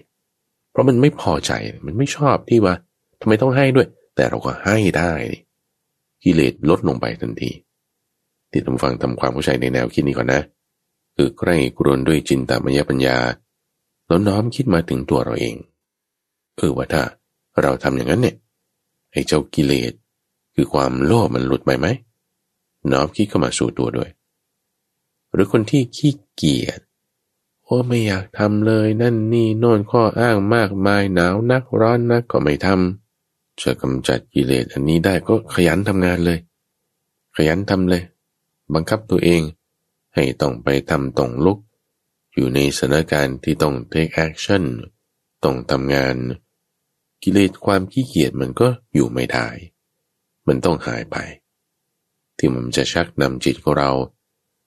[0.70, 1.52] เพราะมันไม่พอใจ
[1.86, 2.74] มันไม่ชอบที่ว่า
[3.20, 5.12] ทำไมต้องให้ด้วย แต่เราก็ให้ได้
[6.24, 7.50] กิเลสลดลงไปทันที
[8.50, 10.42] ที่ทำฟังทำความเข้าใจในแนวคิดนี้ก่อนนะ
[11.16, 13.18] คือใกล้กรนด้วยจินตามยปัญญา
[14.06, 15.56] แล้วน้อมคิดมาถึงตัวเราเอง
[16.56, 17.02] เออว่าถ้า
[17.62, 18.36] เราทำอย่างนั้นเนี่ย
[19.12, 19.92] ไอ้เจ้ากิเลส
[20.54, 21.86] คือความโลภมันหลุดไปไหม
[22.92, 24.10] น้อมคิดเข้ามาสู่ตัวด้วย
[25.36, 26.80] หรือคนที่ขี้เกียจ
[27.64, 36.38] โอ้ไม่อยากทำเลยนั่นนี่โน่นข้ออ้างมากมายหนาวนักร้อนนักก็ไม่ทำจะกำจัดกิเลสอันนี้ได้ก็ขยันทำงานเลย
[37.36, 38.02] ขยันทำเลย
[38.74, 39.42] บังคับตัวเอง
[40.14, 41.58] ให้ต้องไปทำต้องลุก
[42.34, 44.64] อยู่ในสถานการณ์ที่ต้อง take action
[45.44, 46.16] ต้องทำงาน
[47.22, 49.48] กิเลสความขี้เกียจมันก็อยู่ไม่ได้
[50.46, 51.16] มันต้องหายไป
[52.38, 53.90] ที่มันจะชักนำจิตของเรา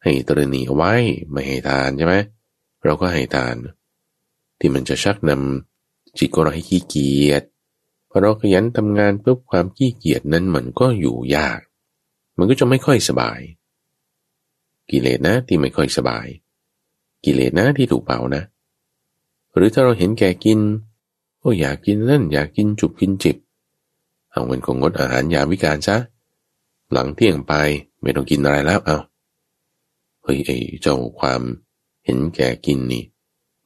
[0.03, 0.93] ให้ตรณีเอาไว้
[1.31, 2.15] ไม่ให้ทานใช่ไหม
[2.83, 3.55] เราก็ให้ทาน
[4.59, 7.43] ที่มันจะชักนำจิตของเราให้ขี้เกียจ
[8.09, 11.59] พอเราขยันทำงานเพื่อความขี้เกียจนั้นมันก็อยู่ยาก
[12.37, 13.39] มันก็จะไม่ค่อยสบาย
[14.91, 16.27] กิเลสนะที่ไม่ค่อยสบาย
[17.25, 18.43] กิเลสนะที่ถูกเผานะ
[19.55, 20.59] หรือถ้าเราเห็นแก่กิน
[21.39, 23.37] โอ้อยากกินนั่นอยากกินจุบกินจิบ
[24.31, 25.97] เอาเงินของงดอาหารยาวิการซะ
[26.91, 27.53] หลังเที่ยงไป
[28.01, 28.97] ไม่ต้องกินอะไรแล้วเอา
[30.31, 31.41] ฮ้ยไอ้เจ้าความ
[32.05, 33.03] เห็นแก่กินนี่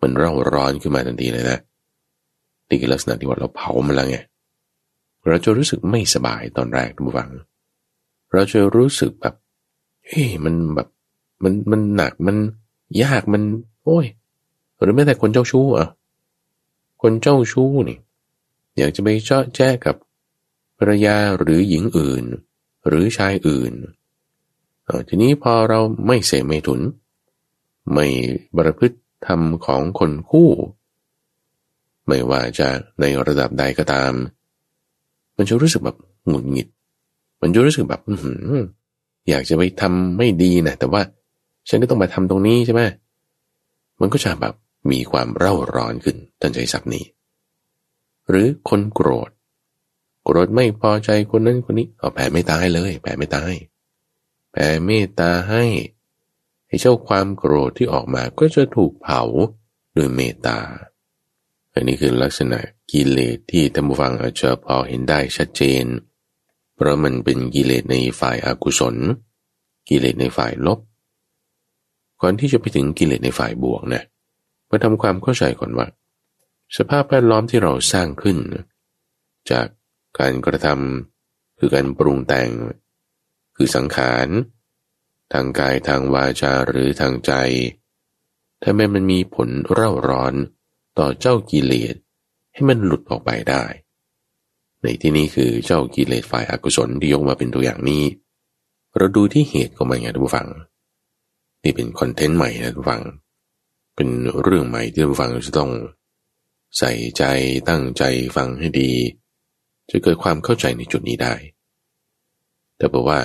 [0.02, 1.60] มันเร่าร้อนขึ้นมาทันทีเลยนะ
[2.70, 4.18] นี่คือลักษณะที่ว่าเราเผามันแล้วไง
[5.28, 7.32] เราจะรู้สึกไม่สบายตอนแรกทุกฝัง
[8.34, 9.36] เราจะรู้สึกแบบ
[10.08, 10.88] เฮ้ยมันแบบ
[11.44, 12.38] มันมันหนักมัน
[13.04, 13.44] ยากมัน
[13.84, 14.06] โอ้ย
[14.82, 15.88] หรือแม้แต่คนเจ้าชู้อะ
[17.02, 17.98] คนเจ้าชู้นี่
[18.78, 19.96] อยากจะไปเจาะแจ้กับ
[20.78, 22.24] ภรรยาหรือหญิงอื่น
[22.88, 23.74] หรือชายอื่น
[25.08, 26.82] ทีนี้พอเราไม่เสไม่ถุน
[27.94, 28.06] ไม่
[28.56, 30.50] บรพฤติธรรมของคนคู่
[32.08, 32.68] ไม่ว่าจะ
[33.00, 34.14] ในระดับใดก็ตาม
[35.38, 36.68] มันจะรู้สึกแบบหงุดหงิด
[37.42, 38.02] มันจะรู้สึกแบบ
[39.30, 41.02] อยากจะไปทำไม่ดีนะแต่ว่า
[41.70, 42.82] ฉันก็ต้องมาทำตรงนี้ใช่ไหม
[44.00, 44.54] มันก็จะแบบ
[44.92, 47.04] มีความเร่าร้อนขึ้นตั้งใจสับนี้
[48.30, 49.30] หรือคนโกรธ
[50.24, 53.54] โกรธไม่พอใจคนนั้นคนนี้เอาแผ่ไม่ตายเลย แผ่ไม่ตาย
[54.54, 55.66] แผ่เมตตาให้
[56.68, 59.22] ไอ้เจ้าความโกรธที่ออกมาก็จะถูกเผา
[59.96, 60.60] ด้วยเมตตา
[61.74, 62.60] อันนี้คือลักษณะ
[62.92, 65.86] กิเลสที่ท่านผู้ฟังอาจจะพอเห็นได้ชัดเจน
[66.76, 68.96] เพราะมันเป็นกิเลสในฝ่ายอากุศล
[69.90, 70.80] กิเลสในฝ่ายลบ
[72.22, 74.04] ก่อนที่จะไปถึงกิเลสในฝ่ายบวกนะ
[74.70, 75.88] มาทำความเข้าใจก่อนว่า
[76.78, 78.38] สภาพแวดล้อมที่เราสร้างขึ้น
[79.52, 79.68] จาก
[80.20, 82.50] การกระทำคือการปรุงแต่ง
[83.56, 84.28] คือสังขาร
[85.34, 87.32] ทางกายทางวาจาหรือทางใจ
[88.62, 90.34] ถ้าแม้มันมีผลเร่าร้อน
[90.98, 91.96] ต่อเจ้ากิเลส
[92.54, 93.64] ให้มันหลุดออกไปได้
[94.82, 98.04] ในที่นี้คือเจ้ากิเลสฝ่ายอากุศลที่ยกมาเป็นตัวอย่างนี้
[98.98, 100.50] เราดูที่เหตุก็มาไงทุกฝัง
[101.64, 103.04] นี่เป็นคอนเทนต์ใหม่นะทุกฝัง
[103.96, 104.10] เป็น
[104.42, 105.72] เรื่องใหม่ที่ทุกฝังจะต้อง
[106.78, 107.24] ใส่ใจ
[107.70, 108.04] ตั้งใจ
[108.36, 108.92] ฟังให้ดี
[109.90, 111.34] จะเกิดความเข้าใจในจุดนี้ได้
[112.78, 113.20] แต่บอกว่า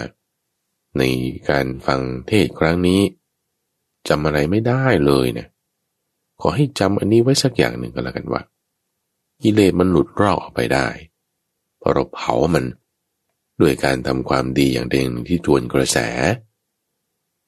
[0.97, 1.03] ใน
[1.51, 3.01] การฟังเทศครั้งนี้
[4.09, 5.49] จำอะไรไม่ได้เลยเนี่ย
[6.41, 8.43] ขอให้จำอันนี้ไว้สักอย่างหนึ่งก็แล้วกันว่า
[9.43, 10.89] กิเลสมันหลุดรอกออกไปได้
[11.81, 12.65] พอเราเผามัน
[13.61, 15.99] ด้วยการทำความดีอย่างเด่งที่ทวนกระแส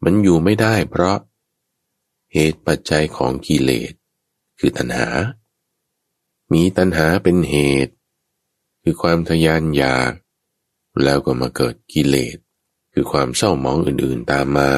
[0.05, 1.19] มันอยู่ไม่ได้เพราะ
[2.33, 3.93] เหตุปัจจัยของกิเลส
[4.59, 5.09] คือตัณหา
[6.53, 7.95] มีตัณหาเป็นเหตุ
[8.83, 10.13] คือความทยานอยาก
[11.05, 12.37] แล้วก็มาเกิดกิเลส
[13.01, 14.71] คือความเศร้ามองอื่นๆตามมา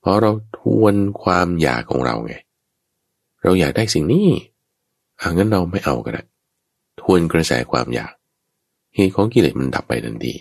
[0.00, 2.34] เพราะเราทวนความอยากของเราไง
[3.42, 4.28] เราอยากได้สิ่งนี้
[5.20, 6.22] อางั้นเราไม่เอาก็ได้
[7.00, 8.12] ทวนกระแสความอยาก
[8.94, 10.34] เหตุของกิเลสมันดับไปทันที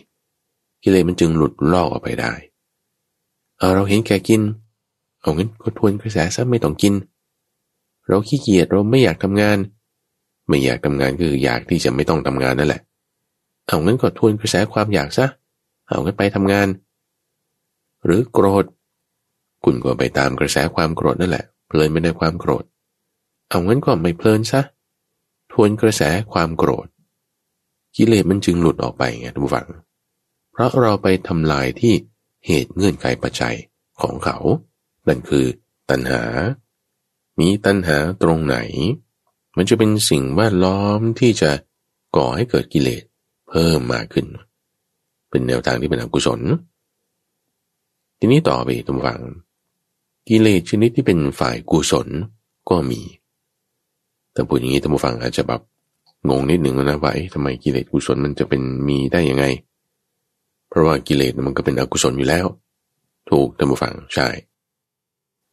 [0.84, 2.34] กิเลสมันจึงหลุดลอกออกไปได้
[3.58, 4.42] เอาเราเห็นแก่กิน
[5.22, 6.94] เอางั้นก็ทวนกระแสซะไม่ต้องกิน
[8.08, 9.58] เราขี้เกียจเราไม่อยากทำงาน
[10.48, 12.82] ไม่อยากทำงานคืออยากที่จะไม่ต้องทำงานนั่นแหละ
[13.68, 15.28] เอางั้นก็ทวนกระแสความอยากซะ
[15.90, 16.68] เอากันไปทำงาน
[18.06, 18.66] หรือโกรธ
[19.64, 22.64] คุณก็ไปตามกระแสความโกรธนั่นแหละ เพลินไปในความโกรธ
[23.50, 24.62] เอางั้นก็ไม่เพลินซะ
[25.52, 26.02] ทวนกระแส
[26.34, 26.88] ความโกรธ
[27.96, 29.68] กิเลสมันจึงหลุดออกไปไงทุกฝัง
[30.52, 31.94] เพราะเราไปทำลายที่
[32.46, 33.56] เหตุเงื่อนไขปัจจัย
[34.02, 34.38] ของเขา
[35.08, 35.46] นั่นคือ
[35.90, 36.24] ตัณหา
[37.40, 38.58] มีตัณหาตรงไหน
[39.58, 41.52] มันจะเป็นสิ่งแวดล้อมที่จะ
[42.16, 43.04] ก่อให้เกิดกิเลส
[43.50, 46.40] เพิ่มมากขึ้นเเป็นแนวทางที่เป็นอกุศล
[48.20, 49.22] ทีนี้ต่อไปทุกฝัง
[50.30, 52.08] กิเลสชนิดที่เป็นฝ่ายกุศล
[52.70, 53.02] ก็มี
[54.34, 55.62] แต่พูดอย่างนี้ท่านผู้ฟังอาจจะแบบ
[56.30, 59.46] งงนิดหนึ่งนะว่าทำไมกิเลสกุศลมันจะเป็นมีได้ยังไง
[60.70, 62.46] เพราะว่ากิเลสมันก็เป็นอกุศลอยู่แล้ว
[63.30, 64.28] ถูกท่านผู้ฟังใช่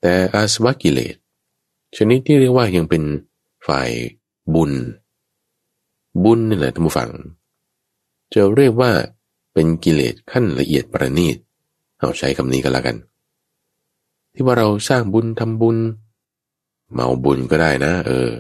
[0.01, 1.15] แต่อาสวะกิเลส
[1.97, 3.03] ชนิดที่เรียกว่ายังเป็น
[3.67, 3.91] ฝ่าย
[4.55, 4.73] บุญ
[6.25, 7.11] บุญนี่แหละท่านผู้ฟัง
[8.35, 8.91] จะเรียกว่า
[9.59, 11.37] เป็นกิเลสขั้นละเอียดประณีต
[11.99, 12.97] เอาใช้คำนี้ก็แล้วกัน
[14.35, 15.77] ที่ว่าเราสร้างบุญทำบุญ
[16.93, 18.31] เมาบุญก็ได้นะ เออ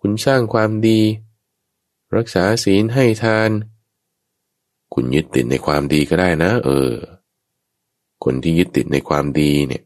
[0.00, 1.00] คุณสร้างความดี
[2.16, 3.50] รักษาศีลให้ทาน
[4.94, 6.90] คุณยึดติดในความดีก็ได้นะ เออ
[8.24, 9.82] คนที่ยึดติดในความดีเนี่ย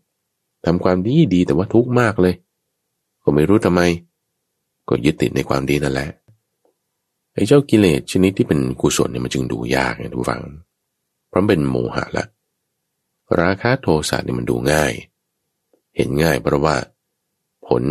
[0.65, 2.35] ทำความดีดีแต่ว่าทุกข์มากเลย
[3.23, 3.81] ก็ไม่รู้ทำไม
[4.89, 6.09] ก็ยึดติดในความดีนั่นแหละ
[7.40, 10.42] อ้เจ้ากิเลสชนิดที่เป็นกุศลเนี่ยมันจึงดูยากไงทุกฝัง
[11.29, 12.24] เพราะเป็นโมหะละ
[13.40, 14.92] ราคะโทสะเนี่ยมันดูง่าย
[15.96, 16.76] เห็นง่ายเพราะว่า
[17.66, 17.85] ผล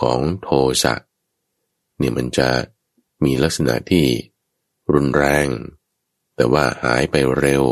[0.00, 0.48] ของโท
[0.82, 0.94] สะ
[1.98, 2.48] เนี่ยมันจะ
[3.24, 4.04] มีลักษณะที่
[4.92, 5.46] รุนแรง
[6.36, 7.64] แต่ว่าหายไปเร็ว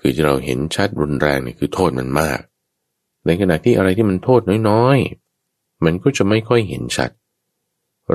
[0.00, 2.40] คือที่เราเห็นชัดรุนแรงเนี่ยคือโทษมันมาก
[3.26, 4.40] ในขณะที่อะไรที่มันโทษ
[4.70, 7.10] น้อยๆ มันก็จะไม่ค่อยเห็นชัด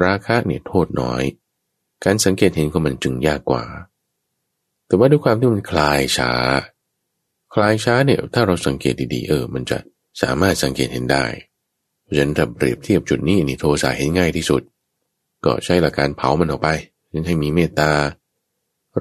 [0.03, 1.23] ราคะเนี่ยโทษน้อย
[2.03, 3.63] การสังเกตเห็นของมันจึงยากกว่า
[4.85, 6.31] แต่ว่าด้วยความที่มันคลายช้า
[7.53, 9.77] คลายช้าเนี่ยถ้าเราสังเกตดีๆเออ มันจะ
[10.21, 11.25] สามารถสังเกตเห็นได้
[12.03, 14.61] เพราะฉะนั้นถ้าเปรียบเทียบจุดนี้นี่โทสะเห็นง่ายที่สุด
[15.45, 16.69] ก็ใช้หลักการเผามันออกไป
[17.27, 17.91] ให้มีเมตตา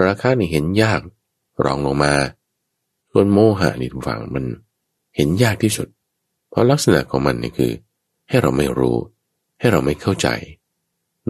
[0.03, 1.01] ราคานี่เห็นยาก
[1.65, 2.15] รองลงมา
[3.13, 4.45] ส่วนโมหะนี่ทุกฝั่งมัน
[5.17, 5.89] เห็นยากที่สุด
[6.51, 7.73] เพราะลักษณะของมันนี่คือ
[8.29, 8.97] ให้เราไม่รู้
[9.59, 10.29] ให้เราไม่เข้าใจ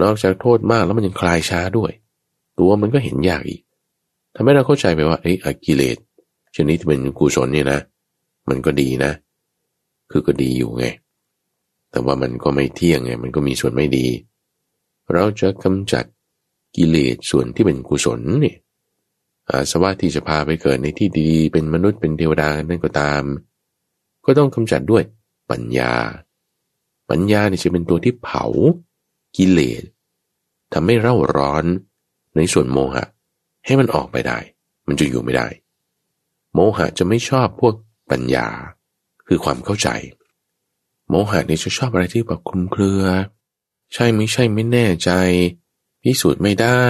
[0.02, 1.92] นอกจากโทษมากแล้วมันยังคลายช้าด้วย
[2.58, 3.60] ตัวมันก็เห็นยากอีก
[4.34, 5.96] ทำให้เราเข้าใจไปว่าไอ้อกิเลส
[6.56, 7.80] ชนิดที่เป็นกุศลเนี่ยนะ
[8.48, 9.12] มันก็ดีนะ
[10.10, 10.84] คือก็ดีอยู่ไง
[11.90, 14.06] แต่ว่ามันก็ไม่เที่ยงไง มันก็มีส่วนไม่ดี
[15.12, 16.04] เราจะกำจัด
[16.76, 18.56] กิเลสส่วนที่เป็นกุศลเนี่ย
[19.48, 23.22] อาสวะที่จะพาไปเกิดในที่ดีเป็นมนุษย์เป็นเทวดานั่นก็ตาม
[24.24, 25.02] ก็ต้องกำจัดด้วย
[25.50, 25.92] ปัญญา
[27.10, 28.44] ปัญญาเนี่ยจะเป็นตัวที่เผา
[29.36, 29.82] กิเลส
[30.72, 31.64] ทำให้เร่าร้อน
[32.36, 33.04] ในส่วนโมหะ
[33.64, 34.38] ให้มันออกไปได้
[34.86, 35.48] มันจะอยู่ไม่ได้
[36.54, 37.74] โมหะจะไม่ชอบพวก
[38.10, 38.48] ปัญญา
[39.26, 39.88] คือความเข้าใจ
[41.08, 43.02] โมหะเนี่ยจะชอบอะไรที่แบบคลุมเครือ
[43.94, 45.10] ใช่ไม่ใช่ไม่แน่ใจ
[46.02, 46.82] พิสูจน์ไม่ได้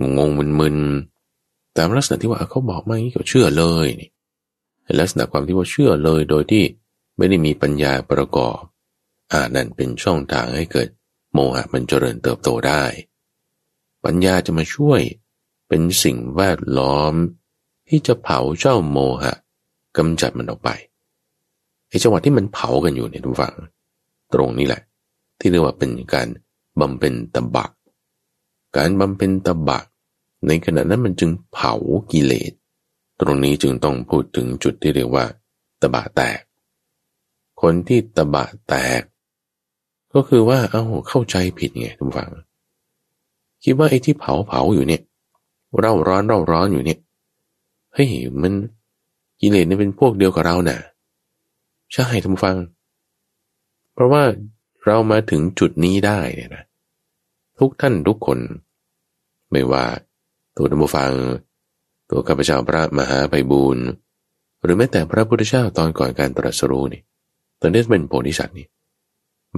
[0.00, 0.30] งงง
[0.60, 4.10] มึนๆแต่ลักษณะที่ว่าเขาบอกมาอย่างนี้ก็เชื่อเลยนี่
[5.00, 6.64] ลักษณะความที่ว่าเชื่อเลยโดยที่
[7.16, 8.60] ไม่ได้มีปัญญาประกอบ
[9.32, 10.88] อ่านั่นเป็นช่องทางให้เกิด
[11.36, 12.84] โมหะมันเจริญเติบโตได้
[14.04, 15.00] ปัญญาจะมาช่วย
[15.68, 17.14] เป็นสิ่งแวดล้อม
[17.88, 19.34] ที่จะเผาเจ้าโมหะ
[19.96, 20.70] กำจัดมันออกไป
[21.88, 23.54] ไอ้จังหวะที่มันเผากันอยู่เนี่ยทุกฝัง
[24.32, 24.82] ตรงนี้แหละ
[25.38, 26.28] ที่เรียกว่าเป็นการ
[26.80, 27.66] บำเพ็ญตบะ
[28.76, 29.80] การบำเพ็ญตบะ
[30.46, 31.74] ในขณะนั้นมันจึงเผา
[32.12, 32.52] กิเลส
[33.20, 35.24] ตรงนี้จึงต้องพูดถึงจุดที่เรียกว่า
[35.80, 36.40] ตบะแตก
[37.60, 39.02] คนที่ตบะแตก
[40.16, 42.30] ก็คือว่าเอาเข้าใจผิดไงทุกฝัง
[43.64, 45.02] คิดว่าไอ้ที่เผาเผาอยู่เนี่ย
[45.78, 46.98] เร่าร้อนเร่าร้อนอยู่เนี่ย
[47.94, 48.10] เฮ้ย
[48.42, 48.52] มัน
[49.40, 50.78] กิเลสเนี่ยเป็นพวกเดียวกับเรานะ่ะ
[51.94, 52.56] ใช่ทุกฝัง
[53.92, 54.22] เพราะว่า
[54.86, 56.64] เรามาถึงจุดนี้ได้เนี่ยนะ
[57.58, 58.38] ทุกท่านทุกคน
[59.50, 59.84] ไม่ว่า
[60.56, 61.12] ตัวธรรมฟัง
[62.10, 63.86] ตัวข้าพเจ้าพระมหาไพบูรณ์
[64.62, 67.02] หรือแม้แต่พระพุทธเจ้าตอนก่อนการตรัสรู้นี่
[67.60, 68.66] ตอนนี้เป็นโพธิสัตว์นี่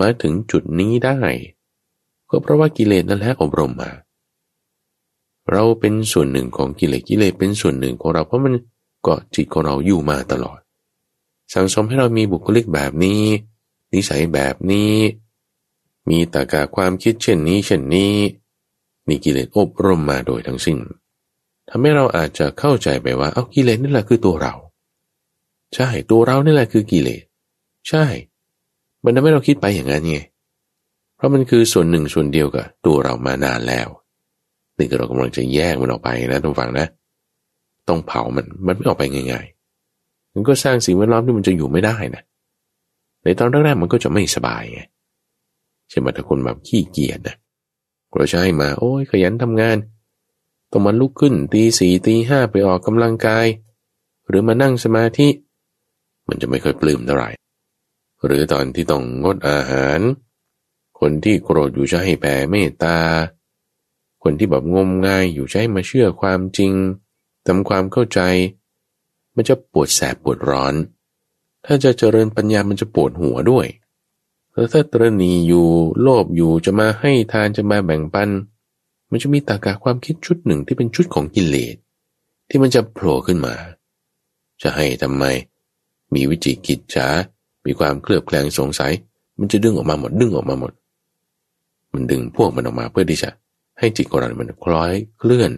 [0.00, 1.18] มาถึงจุดนี้ได้
[2.30, 3.90] ก็เพราะว่ากิเลสนั่นแหละอบรมมา
[5.52, 8.54] เราเป็นส่วนหนึ่งของกิเลสกิเลสเป็นส่วนหนึ่งของเราเพราะมัน
[9.02, 10.60] เกาะจิตของเราอยู่มาตลอด
[11.54, 13.22] สังสมให้เรามีบุคลิกแบบนี้
[13.92, 14.92] นิสัยแบบนี้
[16.08, 18.14] มีตากาความคิดเช่นนี้เช่นนี้
[19.08, 20.78] มีกิเลสอบรมมาโดยทั้งสิ้น
[21.68, 24.54] ทำให้เราอาจจะเข้าใจไปว่า เอากิเลสนี่แหละคือตัวเรา
[25.74, 27.22] ใช่ตัวเรานี่แหละคือกิเลส
[27.88, 28.04] ใช่
[29.08, 30.18] มันทำให้เราคิดไปอย่างนั้นไง
[31.16, 33.88] เพราะมันคือส่วนหนึ่งส่วนเดียวกับตัวเรามานานแล้ว
[34.78, 36.86] นี่ก็เรากำลังจะแยกมันออกไปนะทุกฝังนะ
[37.88, 42.22] ต้องเผามัน มันไม่ออกไปง่ายๆ มันก็สร้างสิ่งแวดล้อมที่มันจะอยู่ไม่ได้นะ
[43.22, 44.80] ในตอนแรกๆมันก็จะไม่สบายไง
[45.90, 47.36] ใช่ไหมถ้าคนแบบขี้เกียจนะ
[48.16, 49.76] เราจะให้มา โอ้ยขยันทำงาน
[50.70, 53.46] ต้องมาลุกขึ้นตีสี่ตีห้าไปออกกำลังกาย
[54.28, 55.28] หรือมานั่งสมาธิ
[56.28, 57.28] มันจะไม่ค่อยปลื้มเท่าไหร่
[58.24, 60.00] หรือตอนที่ต้องงดอาหาร
[60.98, 62.98] คนที่โกรธอยู่จะให้แผ่เมตตา
[64.22, 66.72] คนที่แบบงมงายอยู่จะให้มาเชื่อความจริง
[67.46, 68.20] ทำความเข้าใจ
[69.34, 70.74] มันจะปวดแสบปวดร้อน
[71.64, 73.66] ถ้าจะเจริญปัญญามันจะปวดหัวด้วย
[74.52, 75.68] แล้วถ้าตรณีอยู่
[76.00, 78.28] โลภอยู่จะมาให้ทานจะมาแบ่งปัน
[79.10, 81.76] มันจะมีตากาความคิดชุดหนึ่งที่เป็นชุดของกิเลส
[82.48, 83.54] ที่มันจะโผล่ขึ้นมา
[84.62, 85.24] จะให้ทำไม
[86.14, 87.08] มีวิจิกิจฉา
[87.68, 88.92] มีความเคลือบแคลงสงสัย
[89.38, 90.72] มันจะดึงออกมาหมดดึงออกมาหมด
[91.92, 93.30] มันดึงพวกมันออกมาเพื่อที่จะ
[93.78, 95.50] ให้จิตของเรามันคล้อยเคลื่อน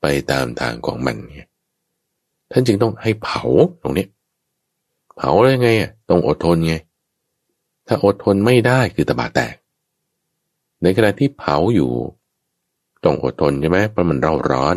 [0.00, 1.42] ไปตามทางของมันไง
[2.50, 3.44] ท่านจึงต้องให้เผา
[3.82, 4.06] ตรงนี้
[5.16, 6.74] เผาได้ไงอะต้องอดทนไง
[7.86, 9.54] ถ้าอดทนไม่ได้คือตบะแตก
[10.82, 11.90] ในขณะที่เผาอยู่
[13.04, 14.76] ต้องอดทนใช่ไหมเพราะมันเร่าร้อน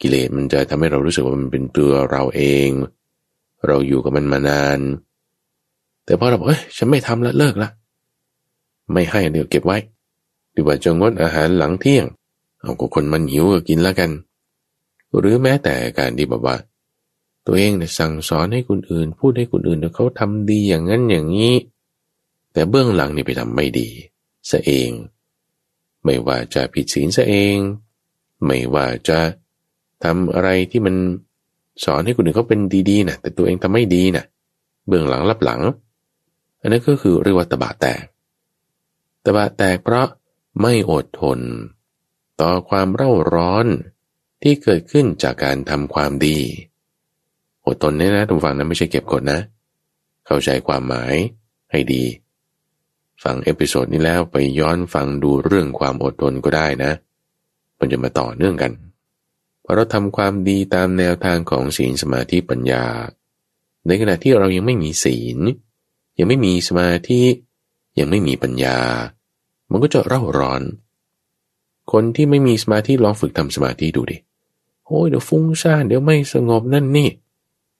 [0.00, 2.68] กิเลสมันจะทำให้เรารู้สึกว่ามันเป็นตัวเราเอง
[3.66, 4.78] เราอยู่กับมันมานาน
[6.06, 7.70] แต่พอเราบอกเอ้ยฉันไม่ทำแล้วเลิกละ
[8.92, 9.78] ไม่ให้เดี๋ยวเก็บไว้
[10.54, 12.06] ดีกว่าจะงดอาหารหลังเที่ยง
[12.60, 14.10] เอาก็คนมันหิวก็กินแล้วกัน
[15.18, 16.56] หรือแม้แต่การที่แบบว่า
[17.46, 21.54] ตัวเองเนี่ยสั่งสอนให้คนอื่น พูดให้คนอื่นเขาทำดีอย่างนั้นอย่างนี้
[22.52, 23.88] แต่เบื้องหลังนี่ไปทำไม่ดี
[24.50, 24.90] ซะเอง
[26.04, 27.56] ไม่ว่าจะผิดศีลซะเอง
[28.44, 29.18] ไม่ว่าจะ
[30.04, 30.94] ทำอะไรที่มัน
[31.84, 34.24] สอนให้คนอื่นเขาเป็นดีๆนะแต่ตัวเองทำไม่ดีนะ
[34.86, 35.60] เบื้องหลังรับหลัง
[36.66, 38.04] อันนั้นก็คือเรียกว่าตบะแตก
[39.24, 40.08] ตบะแตกเพราะ
[40.62, 41.40] ไม่อดทน
[42.40, 43.66] ต่อความเร่าร้อน
[44.42, 46.38] ที่เกิดขึ้นจากการทำความดี
[47.66, 49.40] อดทนเนี่ยนะทุกฝั่งนั้นไม่ใช่เก็บกดนะ
[50.26, 51.14] เข้าใจความหมาย
[51.70, 52.04] ให้ดี
[53.24, 56.92] ฟังเอพิโซดนี้แล้วไปย้อนฟังดูเรื่องความอดทนก็ได้นะ
[57.78, 58.72] มันจะมาต่อเนื่องกัน
[59.64, 62.84] พอเราทำความดีตามแนวทางของศีลสมาธิปัญญา
[63.86, 65.40] ในขณะที่เรายังไม่มีศีล
[66.18, 67.22] ยังไม่มีสมาธิ
[67.98, 68.78] ยังไม่มีปัญญา
[69.70, 70.62] มันก็จะเร่าร้อน
[71.92, 74.16] คนที่ไม่มีสมาธิลองฝึกทำสมาธิดูดิ
[74.86, 77.08] โอ้ยเดี๋ยวฟุ้งซ่านเดี๋ยวไม่สงบนั่นนี่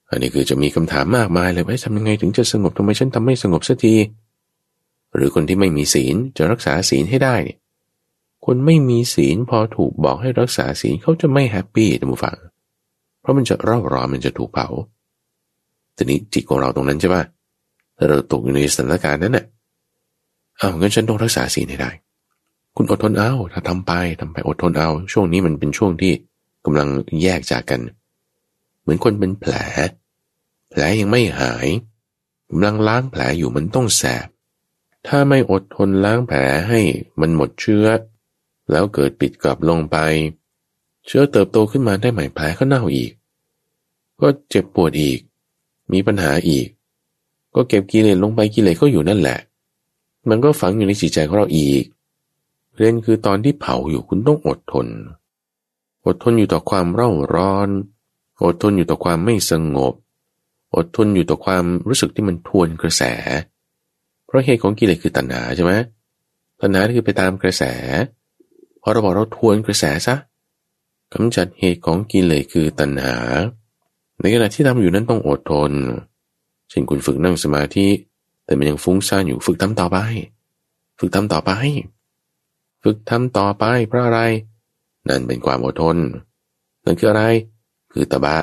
[0.09, 3.95] อันนี้คือจะมีคำถามมากมายเลยว่าทำยังไงถึงจะสงบทำไมฉันทำไม่สงบสักที
[5.15, 7.57] หรือคนที่ไม่มีศีลจะรักษาศีลให้ได้เนี่ย
[8.45, 12.37] คนไม่มีศีลพอถูกบอกให้รักษาศีลเขาจะไม่แฮปปี้ท่านผู้ฟัง
[13.21, 14.67] เพราะมันจะเร่าร้อนมันจะถูกเผา
[15.95, 17.23] ทีนี้จิตของเราตรงนั้นใช่ปะ
[18.05, 19.45] เราตกอยู่ในสถานการณ์นั้นน่ะ
[20.59, 21.91] อ้าวงั้นฉันต้องรักษาศีลให้ได้
[22.75, 26.13] คุณอดทนเอา ถ้าทำไปทำไปอดทนเอา ช่วงนี้มันเป็นช่วงที่
[26.65, 26.87] กำลัง
[27.21, 27.81] แยกจากกัน
[28.81, 29.53] เหมือนคนเป็นแผล
[30.69, 31.67] แผลยังไม่หาย
[32.49, 34.27] กำลังล้างแผลอยู่มันต้องแสบ
[35.07, 36.79] ถ้าไม่อดทนล้างแผลให้
[37.19, 37.85] มันหมดเชื้อ
[38.71, 39.97] แล้วเกิดปิดกลับลงไป
[41.05, 43.11] เชื้อเติบโตขึ้นมาได้ใหม่แผลก็เน่าอีก
[44.21, 45.19] ก็เจ็บปวดอีก
[45.91, 46.67] มีปัญหาอีก
[47.55, 49.39] ก็เก็บกิเลสลงไปกิเลสก็อยู่นั่นแหละ
[50.29, 51.83] มันก็ฝังอยู่ในจิตใจของเราอีก
[52.75, 54.87] เรียนคือตอนที่เผาอยู่คุณต้องอดทน
[56.05, 57.69] อดทนอยู่ต่อความเร่าร้อน
[58.43, 59.93] อดทนอยู่ต่อความไม่สงบ
[60.75, 63.03] อดทนอยู่ต่อความรู้สึกที่มันทวนกระแส
[64.25, 65.73] เพราะเหตุของกิเลสคือตัณหาใช่ไหม
[66.61, 67.63] ตัณหาคือไปตามกระแส
[68.81, 70.15] พอเราบอกเราทวนกระแสซะ
[71.13, 73.15] กำจัดเหตุของกิเลสคือตัณหา
[74.19, 75.71] ในขณะที่ทำอยู่นั้นต้องอดทน
[76.69, 77.87] เช่นคุณฝึกนั่งสมาธิ
[78.45, 79.97] แต่มันยังฟุ้งซ่านอยู่ฝึกทำต่อไป
[80.99, 81.51] ฝึกทำต่อไป
[82.83, 84.21] ฝึกทำต่อไป เพราะอะไร
[85.07, 85.97] นั่นเป็นความอดทน
[86.83, 87.23] นั่นคืออะไร
[87.91, 88.37] คือตบะ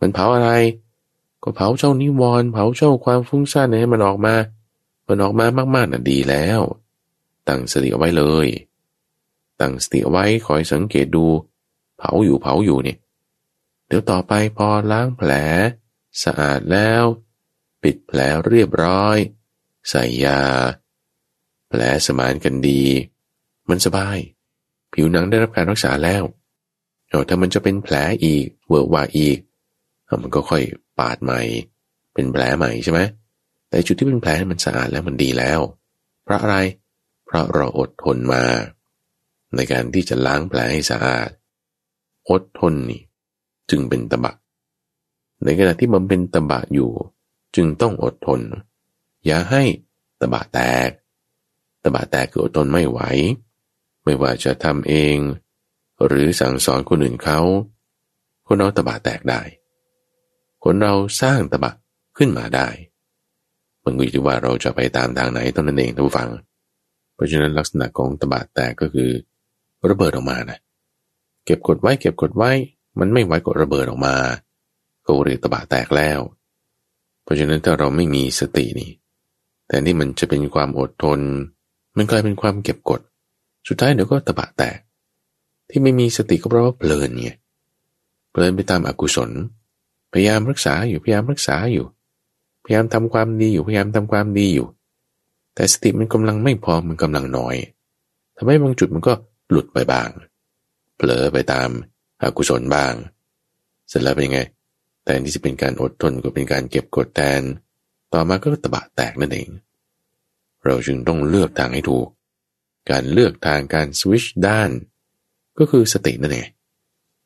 [0.00, 0.50] มันเผาอะไร
[1.42, 4.34] ก็เผาเจ้านิวรณ์เผาเจ้าความฟุ้งซ่านให้มันออกมา
[5.08, 6.60] มันออกมามากๆน่ะดีแล้ว
[7.48, 8.48] ตั้งสติเอาไว้เลย
[9.60, 11.26] ตั้งสติเอาไว้คอยสังเกตดู
[11.98, 12.98] เผาอยู่เผาอยู่เนี่ย
[13.86, 15.30] เดี๋ยวต่อไปพอล้างแผล
[16.22, 17.04] สะอาดแล้ว
[17.90, 19.18] ปิดแผลเรียบร้อย
[19.90, 20.40] ใส่ยา
[21.68, 22.82] แผลสมานกันดี
[23.68, 24.18] มันสบาย
[24.92, 26.22] ผิวหนังได้รับการรักษาแล้ว
[27.08, 29.38] เอาถ้ามันจะเป็นแผลอีกเวิร์กว่าอีก
[30.22, 30.62] มันก็ค่อย
[30.98, 31.40] ปาดใหม่
[32.14, 33.00] เป็นแผลใหม่ใช่ไหม
[33.68, 35.60] แต่จุดที่เป็นแผลมันสะอาดแล้วมันดีแล้ว
[36.24, 36.56] เพราะอะไร
[37.26, 38.44] เพราะเราอดทนมา
[39.54, 41.28] ในการที่จะล้างแผลให้สะอาด
[42.30, 43.02] อดทนนี่
[43.70, 44.34] จึงเป็นตบะ
[45.44, 46.90] ในขณะที่มันเป็นตบะอยู่
[47.56, 48.40] จึงต้องอดทน
[49.26, 49.62] อย่าให้
[50.20, 50.90] ตบะแตก
[51.82, 53.00] ตบะแตกคืออดทนไม่ไหว
[54.04, 55.16] ไม่ว่าจะทำเอง
[56.06, 57.40] หรือสั่งสอนคนอื่นเขา
[58.46, 59.40] คนเราตบะแตกได้
[60.64, 61.72] คนเราสร้างตบะ
[62.16, 62.68] ขึ้นมาได้
[63.84, 66.28] มันก็อยู่ที่ว่าเราจะไปตามทางไหนตอนนั้นเองท่านผู้ฟัง
[67.14, 69.10] เพราะฉะนั้นลักษณะของตบะแตกก็คือ
[69.90, 70.58] ระเบิดออกมานะ
[71.44, 72.50] เก็บกดไว้เก็บกดไว้
[72.98, 74.16] มันไม่ไหวก็ระเบิดออกมา
[75.06, 76.20] ก็เรียกตบะแตกแล้ว
[77.26, 78.90] เพราะฉะนั้นถ้าเราไม่มีสตินี่
[79.66, 81.20] แต่นี่มันจะเป็นความอดทน
[81.96, 83.00] มันกลายเป็นความเก็บกด
[83.68, 84.78] สุดท้ายเดี๋ยวก็ตะบะแตก
[85.70, 87.30] ที่ไม่มีสติก็เพราะว่าเพลินไง
[88.30, 89.30] เพลินไปตามอากุศล
[90.12, 91.86] พยายามรักษาอยู่ พยายามรักษาอยู่
[92.64, 94.66] พยายามทำความดีอยู่ พยายามทำความดีอยู่
[95.54, 97.56] แต่สติมันกำลังไม่พอ มันกำลังน้อย
[98.36, 99.12] ทำให้บางจุดมันก็
[99.50, 100.08] หลุดไปบาง
[100.96, 101.68] เผลอไปตาม
[102.22, 102.92] อากุศลบ้าง
[103.88, 104.40] เสร็จแล้วเป็นไง
[105.06, 107.42] แต่ที่จะเป็นการอดทนก็เป็นการเก็บกดแทน
[108.12, 109.48] ต่อมาก็ตะบะแตกนั่นเอง
[110.64, 112.08] เราจึงต้องเลือกทางให้ถูก
[112.90, 114.70] การเลือกทางการสวิชด้าน
[115.58, 116.48] ก็คือสตินั่นเอง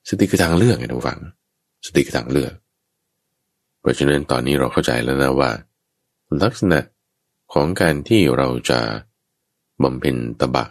[0.08, 1.20] สติคือทางเลือกไงทุกฝัง
[1.86, 2.52] สติคือทางเลือก
[3.80, 5.50] เพราะฉะนั้นตอนนี้เราเข้าใจแล้วนะว่า
[6.42, 6.78] ลักษณะ
[7.52, 8.80] ของการที่เราจะ
[9.82, 10.64] บำเพ็ญตบะ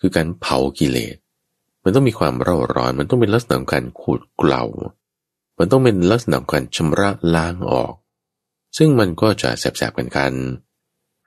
[0.00, 1.16] คือการเผากิเลส
[1.84, 4.64] มันต้องมีความเร่าร้อน มันต้องเป็นลักษณะของการขูดเกลา
[5.58, 7.94] มันต้องเป็นลักษณะการชำระล้างออก
[8.76, 10.32] ซึ่งมันก็จะแสบๆกันกัน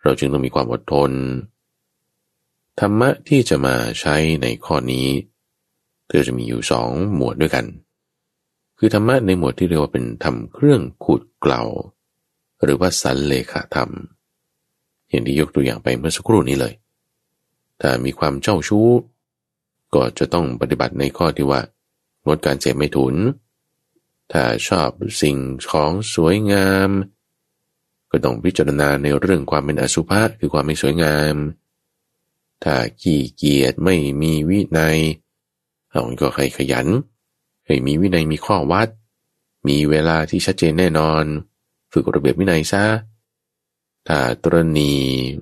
[0.03, 1.11] เราจึงต้องมีความอดทน
[2.79, 5.07] ธรรมะที่จะมาใช้ในข้อนี้
[6.07, 7.65] เธอจะมีอยู่สองหมวดด้วยกัน
[8.77, 11.63] คือธรรมะในหมวดที่เรียกว่าเป็นทำเครื่องขูดเกลา
[12.63, 13.89] หรือว่าสันเลขาธรรม
[15.09, 16.73] อย่างที่ยกตัวอย่างไปเมื่อสักครู่นี้เลย
[17.81, 18.87] ถ้ามีความเจ้าชู้
[19.95, 21.61] ก็จะต้องปฏิบัติในข้อที่ว่า
[22.25, 23.15] งดการเสพไม่ถุน
[24.31, 24.89] ถ้าชอบ
[25.21, 25.37] สิ่ง
[25.71, 26.89] ของสวยงาม
[28.11, 31.35] ก็ต้องพิจารณาในเรื่องความเป็นอสุภะคือความไม่สวยงาม
[32.63, 34.97] ถ้าขี้เกียจไม่มีวินัย
[35.89, 36.87] เอาก็ใครขยัน
[37.65, 38.89] ให้มีวินัยมีข้อวัด
[39.67, 41.23] มีเวลาที่ชัดเจนแน่นอน
[41.91, 42.85] ฝึกระเบียบวินัยซะ
[44.07, 44.93] ถ้าตรณี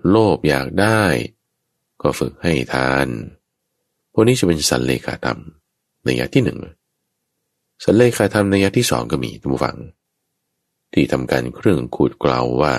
[0.10, 1.02] โลภอยากได้
[2.02, 3.08] ก็ฝึกให้ทาน
[4.14, 5.40] พวกนี้จะเป็นสันเลขาธรรม
[6.04, 6.60] ในอยะที่หนึ่ง
[7.84, 9.78] สันเลขาธรรมในยะที่สองก็มีทุกฝัง
[10.94, 12.74] ที่ทำการเครื่องขูดกล่าวว่า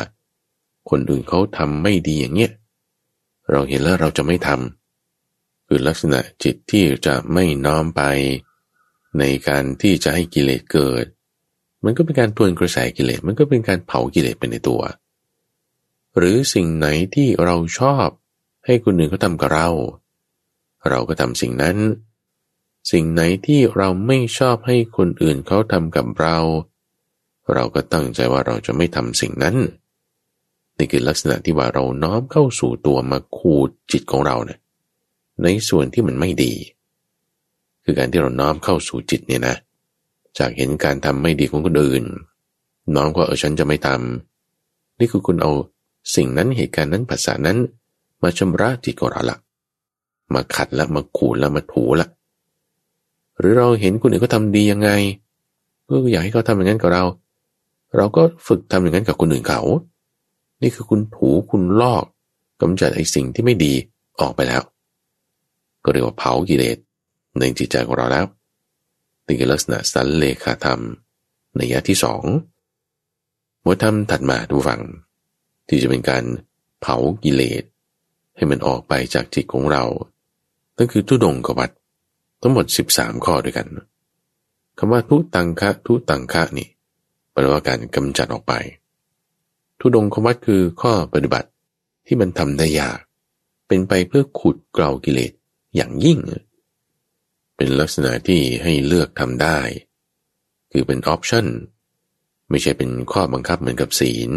[0.91, 2.53] คนอื่นเขาทำไม่ดีอย่างเงี้ย
[3.51, 8.03] เราเห็นแล้วเราจะไม่ทำคือลักษณะจิตที่จะไม่น้อมไป
[9.19, 11.05] ในการที่จะให้กิเลสเกิด
[11.85, 14.83] มันก็เป็นการทวนกระแสกิเลสมันก็เป็นการเผากิเลสไปในตัว
[16.17, 18.07] หรือสิ่งไหนที่เราชอบ
[18.67, 19.69] ให้คนอื่นเขาทำกับเรา
[20.89, 21.77] เราก็ทำสิ่งนั้น
[22.91, 26.37] สิ่งไหนที่เราไม่ชอบให้คนอื่นเขาทำกับเรา
[27.55, 29.57] เราก็ตั้งใจว่าเราจะไม่ทำสิ่งนั้น
[30.77, 34.59] นี่คือลักษณะที่ว่าเราน้อมเข้าสู่ตัวมาขูดจิตของเราเนี่ย
[35.43, 36.53] ในส่วนที่มันไม่ดี
[37.85, 39.57] คือการที่เราน้อมเข้าสู่จิตเนี่ยนะ
[40.39, 42.05] จากเห็นการทำไม่ดีของคนอื่น
[42.95, 45.53] น้อมว่าเออฉันจะไม่ทำนี่คือคุณเอา
[46.17, 47.59] สิ่งนั้นเหตุการณ์นั้นภาษานั้น
[48.23, 49.39] มาชำระจิตของเราละ
[50.35, 52.09] มาขัดแล้วมาขูดแล้วมาถูละ
[53.41, 54.91] หรือเราเห็นคนอื่นเขาทาดียังไง
[55.89, 57.05] ก็อยากให้เขาทำอย่างนั้นกับเรา
[57.97, 59.61] เราก็ฝึกทำอย่างนั้นกับคนอื่นเขา
[60.63, 62.05] นี่คือคุณถูคุณลอก
[62.61, 63.75] กำจัดไอ้สิ่งที่ไม่ดี
[64.21, 64.63] ออกไปแล้ว
[65.85, 66.77] ก็เรียกว่าเผากิเลส
[67.39, 68.27] ในจิตใจของเราแล้ว
[69.27, 70.81] นี่คือลักษณะสันเลขาธรรม
[71.57, 72.23] ในยะที่สอง
[73.63, 74.81] หมวดธรรมถัดมาดูฟัง
[75.69, 76.25] ที่จะเป็นการ
[76.81, 77.63] เผากิเลส
[78.37, 79.85] ให้มันออกไปจากจิตของเรา
[80.77, 81.71] นั่นคือทุดงกวัด
[82.41, 83.67] ทั้งหมด 13 ข้อด้วยกัน
[84.79, 86.69] คำว่าทุตังคะทุตังคะนี่
[87.33, 88.53] แปลว่าการกำจัดออกไป
[89.79, 91.49] ทุดงกวัดคือข้อปฏิบัติ
[92.07, 92.99] ที่มันทำได้ยาก
[93.69, 95.33] เป็นไปเพื่อขุดเกลากิเลส
[95.77, 96.19] อย่างยิ่ง
[97.57, 99.59] เป็นลักษณะที่ให้เลือกทำได้
[100.73, 101.47] คือเป็นออปชั่น
[102.51, 104.31] ไม่ใช่เป็นข้อบังคับเหมือนกับศีล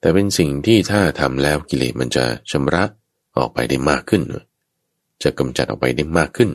[0.00, 2.84] แต่เป็นสิ่งที่ถ้าทำแล้วกิเลสมันจะชำระ
[3.36, 4.22] ออกไปได้มากขึ้น
[5.22, 6.50] จะกำจัดออกไปได้มากขึ้น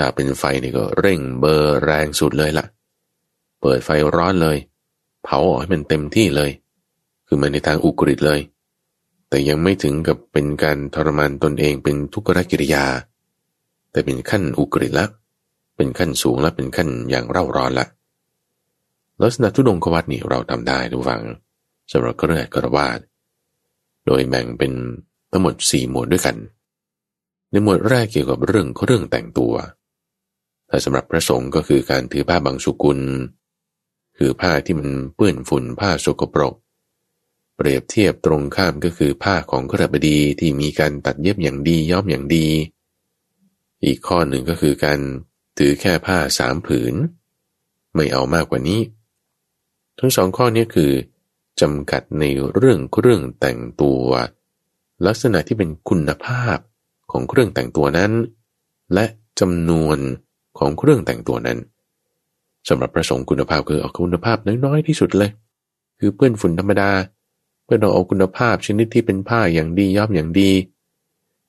[0.00, 2.66] ถ้าเป็นไฟนี่ก็เร่งเบอร์แรงสุดเลยละ่ะ
[3.60, 4.56] เปิดไฟร้อนเลย
[5.24, 6.50] เผาออกให้มันเต็มที่เลย
[7.26, 8.40] คือมันในทางอุกฤษเลย
[9.28, 12.84] แต่ยังไม่ถึงกับเป็นการทรมานตนเองเป็นทุกขกิริยา
[13.90, 15.06] แต่เป็นขั้นอุกฤษละ
[15.76, 17.86] เป็นขั้นสูงและเป็นขั้นอย่างเร่าร้อนละ
[19.22, 21.22] ลักษณะทุดงควัตนี่เราทำได้ดูฟัง
[21.92, 22.98] สำหรับกระไรกระวาด
[24.06, 24.72] โดยแบ่งเป็น
[25.30, 26.36] ทั้งหมดสี่หมวดด้วยกัน
[27.50, 29.54] ในหมวดแรกเกี่ยวกับเรื่องเรื่องแต่งตัว
[30.68, 33.00] แต่สำหรับพระสงฆ์ก็คือการถือผ้าบางสุกุล
[34.18, 36.54] คือผ้าที่มันเปื้อนฝุ่นผ้าสกปรก
[37.56, 42.46] เปรียบเทียบตรงข้ามก็คือผ้าของกรบดีที่มีการตัดเย็บอย่างดีย้อมอย่างดี
[43.84, 45.00] อีกข้อหนึ่งก็คือการ
[45.58, 46.94] ถือแค่ผ้าสามผืน
[47.94, 48.80] ไม่เอามากกว่านี้
[49.98, 50.92] ทั้งสองข้อนี้คือ
[51.60, 54.04] จำกัดในเรื่องเครื่องแต่งตัว
[55.06, 56.58] ลักษณะที่เป็นคุณภาพ
[57.10, 58.12] ของเครื่องแต่งตัวนั้น
[58.94, 59.06] และ
[59.40, 59.98] จำนวน
[60.58, 61.58] ของเครื่องแต่งตัวนั้น
[62.68, 65.30] สำหรับประสงค์คุณภาพคือเอาคุณภาพน้อยๆที่สุดเลย
[65.98, 66.90] คือเพื่อนฝุ่นธรรมดา
[67.64, 70.50] เพื่อนเราเอาคุณภาพชนิดที่เป็นผ้าอย่างดีย่อมอย่างดี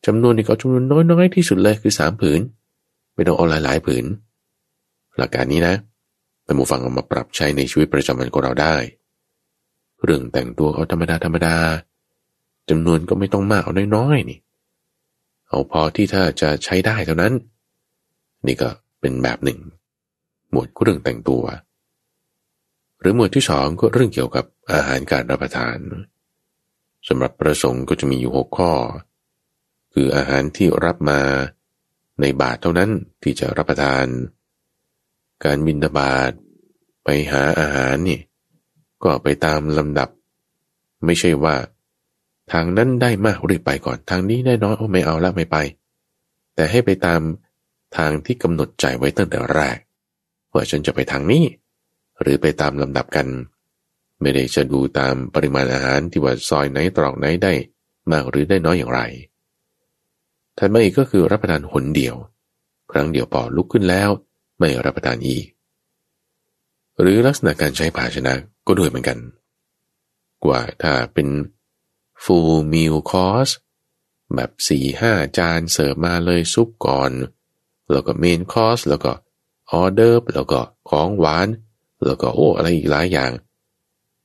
[0.05, 2.39] จำนวนนี่ก็จำนวนน้อยๆที่สุดเลยคือสามผืน
[3.13, 4.05] ไม่ต้องเอาหลายๆผืน
[5.17, 5.75] หลักการนี้นะ
[6.43, 8.75] แต่หมูฟังเอามาปรับใช้ในชีวิตประจำวันของเราได้
[10.03, 11.55] เรื่องแต่งตัวเอาธรรมดาธรรมดา
[12.69, 14.39] จำนวนก็ไม่ต้องมากเอาน้อยๆนี่
[15.49, 17.33] เอาพอที่ถ้าจะใช้ได้เท่านั้น
[18.47, 19.59] นี่ก็ เป็นแบบหนึ่ง
[20.51, 21.43] หมวดเรื่องแต่งตัว
[22.99, 25.77] หรือหมวดที่สองก็เรื่องเกี่ยวกับอาหารการรับประทาน
[27.07, 28.71] สำหรับประสงค์ก็จะมีอยู่หกข้อ
[29.93, 31.21] คืออาหารที่รับมา
[32.21, 32.91] ในบาทเท่านั้น
[33.23, 34.05] ที่จะรับประทาน
[35.43, 36.31] การบินตบาท
[37.03, 38.19] ไปหาอาหารนี่
[39.03, 40.09] ก็ไปตามลำดับ
[41.05, 41.55] ไม่ใช่ว่า
[42.51, 45.57] ทางนั้นได้มากรีบไปก่อนทางนี้ได้น้อยโอ้ไม่เอาละไม่ไป
[46.55, 47.21] แต่ให้ไปตาม
[47.97, 49.77] ทางที่กำหนดใจไว้ตั้งแต่แรก
[50.53, 51.45] ว่าฉันจะไปทางนี้
[52.21, 53.27] หรือไปตามลำดับกัน
[54.21, 57.53] ไม่ได้จะดูตามปริมาณอาหารที่ว่าซอยไหนตรอกไหนได้
[58.11, 59.01] มากหรือได้น้อยอย่างไร
[60.57, 62.15] ถัดมาอีกก็คือรับประทานหนเดียว
[62.91, 64.09] ครั้งเดียวพอลุกขึ้นแล้ว
[64.59, 65.45] ไม่รับประทานอีก
[66.99, 68.33] หรือลักษณะการใช้ภาชนะ
[68.67, 69.19] ก็ด้วยเหมือนกัน
[70.45, 71.27] กว่าถ้าเป็น
[72.23, 73.53] full meal course
[74.35, 77.11] แบบสี่ห้าจานเสิร์ฟมาเลยซุปก่อน
[77.91, 79.11] แล้วก็เมนคอร์สแล้วก็
[79.71, 80.59] ออเดอร์แล้วก็
[80.89, 81.47] ของหวาน
[82.05, 83.31] แล้วก็โอ้อะไรอีกหลายอย่าง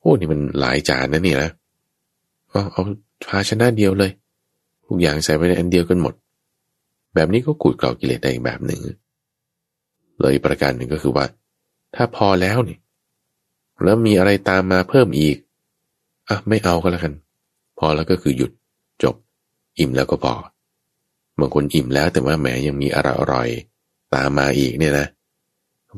[0.00, 1.50] โอ้นี่มันหลายจานนะนี่นะ
[2.52, 2.82] ก็เอา
[3.28, 4.10] ภาชนะเดียวเลย
[4.86, 6.14] ทุกอย่างใส่ไปในอันเดียวกันหมด
[7.14, 8.80] แบบนี้ก็ขูดเกลากิเลสได้อีกแบบหนึ่ง
[10.20, 11.24] เลยประการหนึ่งก็คือว่า
[11.94, 12.78] ถ้าพอแล้วนี่
[13.84, 15.36] แล้วมีอะไรตามมาเพิ่มอีก
[16.28, 17.14] อะไม่เอาก็แล้วกัน
[17.78, 18.50] พอแล้วก็คือหยุด
[19.02, 19.14] จบ
[19.78, 20.34] อิ่มแล้วก็พอ
[21.40, 23.48] บางคนอิ่มแล้วแต่ว่าแหมยังมีอะไรอร่อย
[24.14, 25.06] ตามมาอีกเนี่ยนะ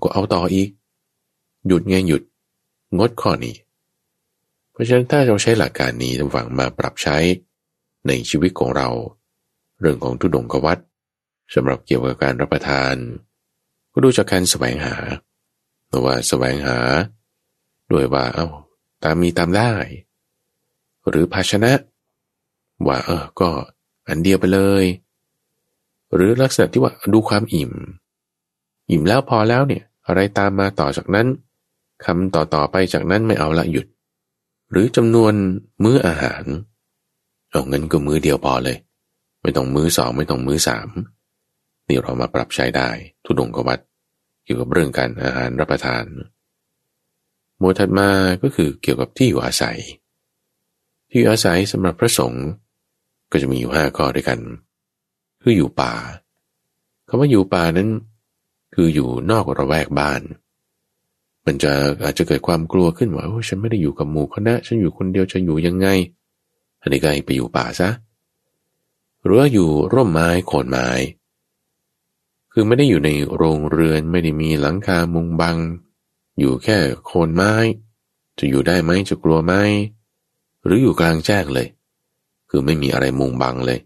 [0.03, 0.69] ก็เอาต่ออีก
[1.67, 2.23] หยุดไงหยุด
[2.99, 3.55] งดข้อนี้
[4.73, 7.17] เพราะฉะนั้นถ้าเราใช้หลักการนี้ทำฝังมาปรับใช้
[8.07, 8.89] ในชีวิตของเรา
[9.81, 10.79] เรื่องของทุดงกวัต
[11.55, 12.95] สำหรับเกี่ยวกับการรับประทาน
[13.93, 14.97] ก็ดูจากการแสวงหา
[15.89, 16.79] หรือว่าแสวงหา
[17.93, 18.49] ด้วยว่าเอา้า
[19.03, 19.73] ตามมีตามได้
[21.09, 21.73] หรือภาชนะ
[22.87, 23.49] ว่าเออก็
[24.09, 24.85] อันเดียวไปเลย
[26.15, 27.73] หรือลักษณะที่ว่าดูความอิ่ม
[28.91, 31.27] อิ่มแล้วพอแล้วเนี่ย อะไรตามมาต่อจากนั้น
[32.05, 33.87] คำต่อต่อไปจากนั้นไม่เอาละหยุด
[34.71, 35.35] หรือจำนวน
[35.85, 36.45] มื้ออาหาร
[37.51, 38.77] เอาเงินก็มื้อเดียวพอเลย
[39.43, 40.89] ไม่ต้องมื้อสองไม่ต้องมื้อสาม
[41.89, 42.89] นี่เรามาปรับใช้ได้
[43.25, 43.81] ทุดงกวัด
[44.45, 46.05] เกี่ยวกับเรื่องการอาหารรับประทาน
[47.59, 48.09] หมวดถัดมา
[48.43, 49.79] ก็คือเกี่ยวกับที่อยู่อาศัย
[51.11, 52.47] ที่อาศัยสำหรับพระสงฆ์
[53.31, 54.39] ก็จะมีอยู่ห้าข้อด้วยกัน
[55.49, 55.95] คืออยู่ป่า
[57.09, 57.89] คำว่าอยู่ป่านั้น
[58.75, 60.21] คืออยู่นอกระแวกบ้าน
[61.45, 61.73] มันจะ
[62.05, 65.89] อาจจะเกิดความกลัวขึ้นว่าโอ้ฉันไม่ได้อยู่กับหมู่คณะ ฉันอยู่คนเดียวจะอยู่ยังไง
[66.81, 67.91] อันนี้ก็ไปอยู่ป่าซะ
[69.23, 70.89] หรือว่าอยู่ร่มไม้โคนไม้
[72.53, 75.57] คือไม่ได้อยู่ในโรงเรือนไม่ได้มีหลังคามุงบัง
[76.39, 77.53] อยู่แค่โคนไม้
[78.39, 79.53] จะอยู่ได้ไหมจะกลัวไหม
[80.65, 81.69] หรืออยู่กลางแจ้งเลย
[82.51, 83.81] คือไม่มีอะไรมุงบังเลย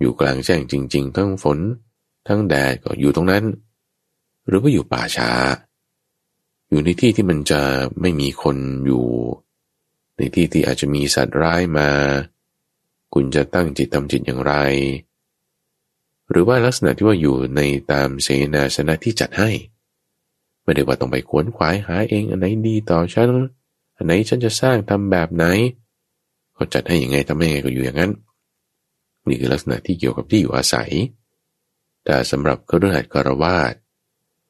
[0.00, 1.58] อยู่กลางแจ้งจริง ๆ ทั้งฝน
[2.28, 3.44] ทั้งแดดก็อยู่ตรงนั้น
[4.46, 5.30] หรือว่าอยู่ป่าช้า
[6.68, 7.60] อยู่ในที่ที่มันจะ
[8.00, 9.06] ไม่มีคนอยู่
[10.16, 11.88] ในที่ที่อาจจะมีสัตว์ร้ายมา
[13.14, 14.54] คุณจะตั้งจิตทำจิตอย่างไร
[16.30, 17.60] หรือว่าลักษณะที่ว่าอยู่ใน
[17.92, 19.50] ตามเสนาสนะที่จัดให้
[20.62, 23.28] ไม่ได้ว่าต้องไปขวนขวายหาเองอันไหนดีต่อฉัน
[23.96, 25.44] อันไหนฉันจะสร้างทำแบบไหน
[26.54, 28.12] เขาจัดให้อย่างไงทำให้ไงก็อยู่อย่างนั้น
[29.26, 30.92] นี่คือลักษณะที่เกี่ยวกับที่อยู่อาศัย
[32.04, 33.74] แต่สำหรับเครือข่ายคารวาส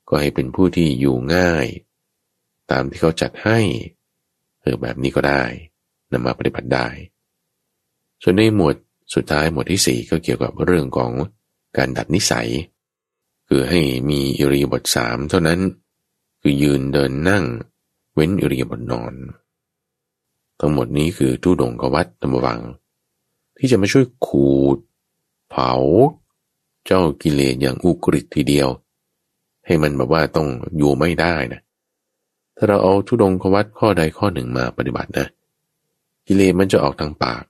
[0.09, 1.67] ก็ให้เป็นผู้ที่อยู่ง่าย
[2.71, 3.59] ตามที่เขาจัดให้
[4.61, 5.45] เออแบบนี้ก็ได้
[6.13, 6.89] นำมาปฏิบัติได้
[8.23, 8.77] ส่วนในหมวด
[9.15, 11.13] สุดท้ายหมวดที่สี่ก็เกี่ยวกับเรื่องของ
[11.77, 12.49] การดัดนิสัย
[13.49, 15.61] คือให้มีอิริยาบถสามเท่านั้น
[16.41, 17.45] คือยืนเดินนั่ง
[18.15, 19.15] เว้นอิริยาบถนอน
[20.61, 22.61] ทั้งหมดนี้คือทุดงกวัตตมวัง
[23.59, 24.77] ที่จะมาช่วยขูด
[25.51, 25.73] เผา
[26.87, 28.69] เจ้ากิเลสอย่างอุกฤษทีเดียว
[29.67, 31.61] ให้มันแบบว่าต้องอยู่ไม่ได้นะ
[32.57, 35.27] ถ้าเราเอาทุดงกวัตข้อใดข้อหนึ่งมาปฏิบัตินะ
[36.27, 37.43] กิเลสมันจะออกทางปาก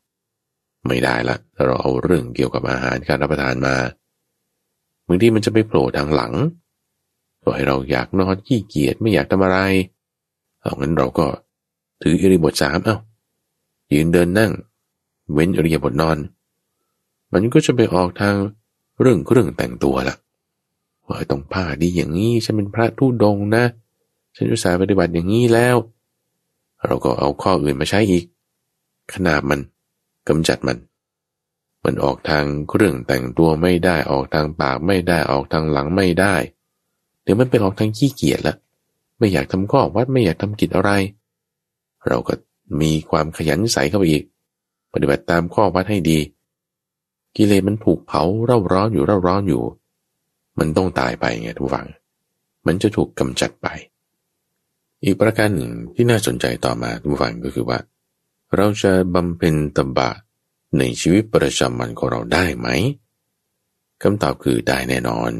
[0.87, 3.75] ไม่ได้ละถ้าเราเอาเรื่องเกี่ยวกับอาหารการรับประทานมา
[5.07, 6.33] บางทีมันจะไปโผล่ทางหลัง
[7.43, 9.59] ก็ให้เราอยากนอนขี้เกียจไม่อยากทำอะไร
[10.61, 11.27] เอางั้นเราก็
[12.03, 12.99] ถืออิริบทสามเอา้า
[13.93, 14.53] ยืนเดินนั่ง
[15.33, 16.19] เว้นอริยบถนอน
[17.33, 18.37] มันก็จะไปออกทาง
[19.01, 20.17] เรื่องเครื่องแต่งตัวละ
[21.07, 23.65] ว่าต้องผ้าดีอย่างนี้ฉันเป็นพระทุดงนะ
[24.37, 25.77] ฉันอุตส่าห์ปฏิบัติอย่างนี้แล้ว
[26.87, 28.25] เราก็เอาข้ออื่นมาใช้อีก
[29.13, 29.61] ขนาบมัน
[30.29, 30.79] กำจัดมัน
[31.85, 36.35] มันออกทางเครื่องแต่งตัวไม่ได้ออกทางปากไม่ได้ออกทางหลังไม่ได้
[37.23, 38.55] เดี๋ยวมันเป็นออกทางขี้เกียจละ
[39.19, 40.91] ไม่อยากทำข้อวัดไม่อยากทำกิจอะไร
[42.09, 42.35] เราก็
[42.81, 44.25] มีความขยันใส่เข้าไปอีก
[44.93, 46.19] ปฏิบัติตามข้อวัดให้ดี
[47.37, 49.63] กิเลสมันถูกเผาเร่าร้อนอยู่เร่าร้อนอยู่
[50.59, 51.89] มันต้องตายไปไงทุกฝัง
[52.67, 53.69] มันจะถูกกำจัดไป
[55.05, 57.79] อีกประการหนึ่งที่น่าสนใจต่อมาทุกฝังก็คือว่า
[58.57, 60.11] เราจะบำเพ็ญตบะ
[60.79, 62.69] ในชีวิตประจำวันของเราได้ไหม
[64.03, 65.33] คำตอบคือได้แน่นอน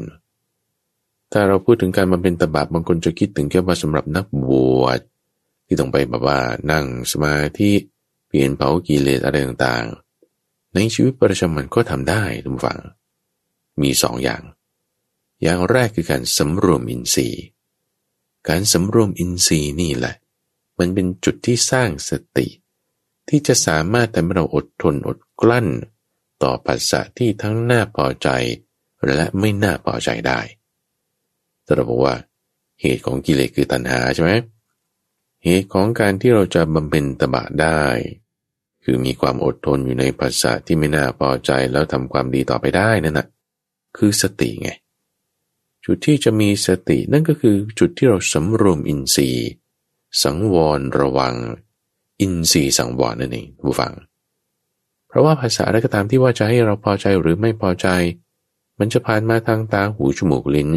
[1.31, 4.99] ถ้าเราพูดถึงการบำเพ็ญตบะบางคนจะคิดถึงแค่ว่าสำหรับนักบวช
[5.65, 6.39] ที่ต้องไปแบบว่า
[6.71, 7.71] นั่งสมาธิ
[8.29, 12.79] เปลี่ยนเผากิเลสอะไรต่างๆ ในชีวิตประจำวันก็ทำได้ทุกฝัง
[13.81, 14.43] มีสองอย่าง
[15.43, 17.43] อย่างแรกคือการสำรวมอินทรีย์
[18.49, 20.15] การสำรวมอินทรีย์นี่แหละ
[20.79, 22.47] มันเป็นจุดที่สร้างสติ
[23.29, 25.67] ที่จะสามารถทำให้เราอดทนอดกลั้น
[26.43, 28.29] ต่อปัสสะที่ทั้งน่าพอใจ
[29.15, 30.39] และไม่น่าพอใจได้
[31.63, 32.15] แต่เราบอกว่า
[32.81, 37.81] เหตุของกิเลสคือตัณหาใช่ไหมเเหตุของการที่เราจะบำเพ็ญตบะได้
[38.83, 43.27] คือมีความอดทนอยู่ในภาษาที่ไม่น่าพอใจแล้วทำความดีต่อไปได้นั่นนะ
[43.97, 44.69] คือสติไง
[45.85, 49.49] จุดที่จะมีสตินั่นก็คือจุดที่เราสำรวมอินทรีย์
[50.23, 51.35] สังวรระวัง
[52.21, 53.93] อินทรีย์สังวรนั่นเองผู้ฟัง
[55.07, 57.87] เพราะว่าภาษาอะไรก็ตามที่ว่าจะให้เราพอใจหรือไม่พอใจ
[58.79, 60.69] มันจะผ่านมาทางตาหูจมูกลิ้น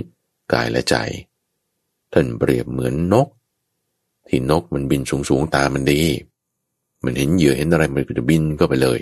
[0.53, 0.97] กายและใจ
[2.13, 3.29] ท่านเปรียบเหมือนนก
[4.29, 6.03] ที่นกมันบินสูงๆตามันดี
[7.05, 9.01] มันเห็นเหยื่อเห็นอะไรมันก็จะบินก็ไปเลย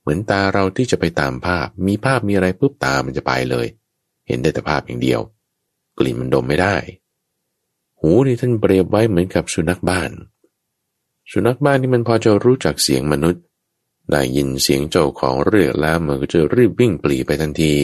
[0.00, 3.66] เหมือนตาเราที่จะไปตามภาพ มีภาพมีอะไรปุ๊บตามันจะไปเลย
[4.26, 5.20] เห็นได้แต่ภาพอย่างเดียว
[5.98, 6.76] กลิ่นมันดมไม่ได้
[8.00, 10.10] หูที่ท่านเปรียบไว้เหมือนกับสุนัขบ้าน
[11.32, 13.42] สุนัขบ้านที่มันพอจะรู้จักเสียงมนุษย์
[14.10, 17.74] ได้ยินเสียงเจ้าของเรียกแล้วมันก็จะรีบวิ่งปลีไปทันที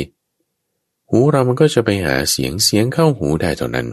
[1.11, 3.89] หูเรามันก็จะไปหาเสียงเสียงเข้าหูได้เท่านั้น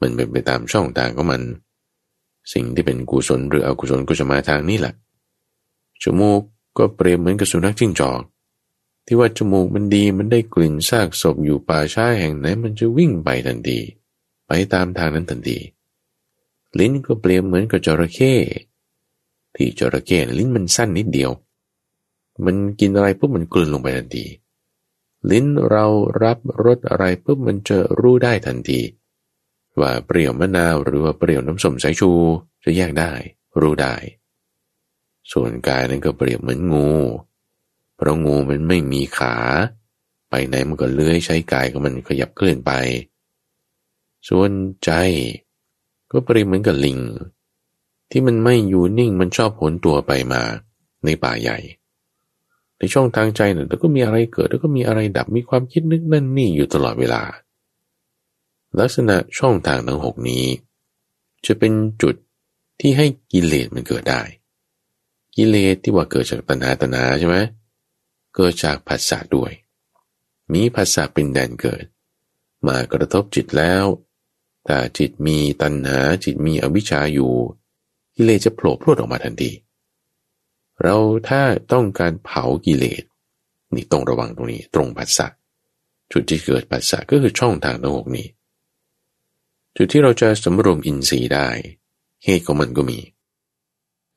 [0.00, 1.42] มันเป็นไปตามช่องทางของมัน
[2.52, 4.94] สิ่งที่เป็นกุศลหรืออกุศลก็จะมาทางนี้แหละ
[6.02, 6.40] จมูก
[6.78, 8.20] ก็เปรียบเหมือนกับสุนัขจิ้งจอก
[9.06, 13.78] ที่ว่าจมูกมันดีมันได้กลิ่นซากศพอยู่ป่าช้าแห่งไหนมันจะวิ่งไปทันที
[14.46, 15.58] ไปตามทางนั้นทันที
[16.78, 18.34] ลิ้นก็เปรียบเหมือนกับจระเข้
[19.54, 21.30] ที่จระเข้ลิ้นมันสั้นนิดเดียว
[22.44, 24.24] มันกินอะไรปุ๊บมันกลืนลงไปทันที
[25.30, 25.86] ลิ้นเรา
[26.22, 28.80] รับรสอะไรปุ๊บมันจะรู้ได้ทันที
[29.80, 32.10] ว่าเปรี้ยวมะนาวหรือว่าเปรี้ยวน้ำส้มสายชู
[32.64, 33.12] จะแยกได้
[33.60, 33.94] รู้ได้
[35.32, 36.90] ส่วนกายนั้นก็เปรียบเหมือนงู
[37.96, 39.36] เพราะงูมันไม่มีขา
[40.30, 42.72] ไปไหนมันก็เลื้อยใช้กายของมันขยับเคลื่อนไป
[44.28, 44.50] ส่วน
[44.84, 44.90] ใจ
[46.10, 46.98] ก็เปรียบเหมือนกับลิง
[48.10, 50.42] ที่มันไม่อยู่นิ่งมันชอบผลตัวไปมา
[51.04, 51.58] ในป่าใหญ่
[52.78, 57.22] ในช่องทางใจเนี่ยแล้วก็มีอะไรเกิดแล้วก็มีอะไรดับมีความคิดนึกนั่นนี่อยู่ตลอดเวลา
[58.80, 60.46] ลักษณะช่องทางทั้งหกนี้
[61.46, 61.72] จะเป็น
[62.02, 62.14] จุด
[62.80, 64.22] ที่ให้กิเลสมันเกิดได้
[65.36, 67.36] กิเลสที่ว่าเกิดจากตัณหาตัณหาใช่ไหม
[68.34, 69.52] เกิดจากผัสสะด้วย
[70.52, 71.84] มีผัสสะเป็นแดนเกิด
[72.66, 73.84] มากระทบจิตแล้ว
[74.66, 77.32] ถ้าจิตมีตัณหาจิตมีอวิชชาอยู่
[78.16, 79.50] กิเลสจะโผล่พรวดออกมาทันที
[80.82, 80.96] เรา
[81.28, 83.02] ถ้าต้องการเผากิเลส
[83.74, 85.26] นี่ต้องระวังตรงนี้ตรงผัสสะ
[86.12, 88.26] จุดที่เกิดผัสสะก็คือช่องทางทั้งหกนี้
[89.76, 91.48] จุดที่เราจะสำรวมอินทรีย์ได้
[92.24, 92.98] เหตุของมันก็มี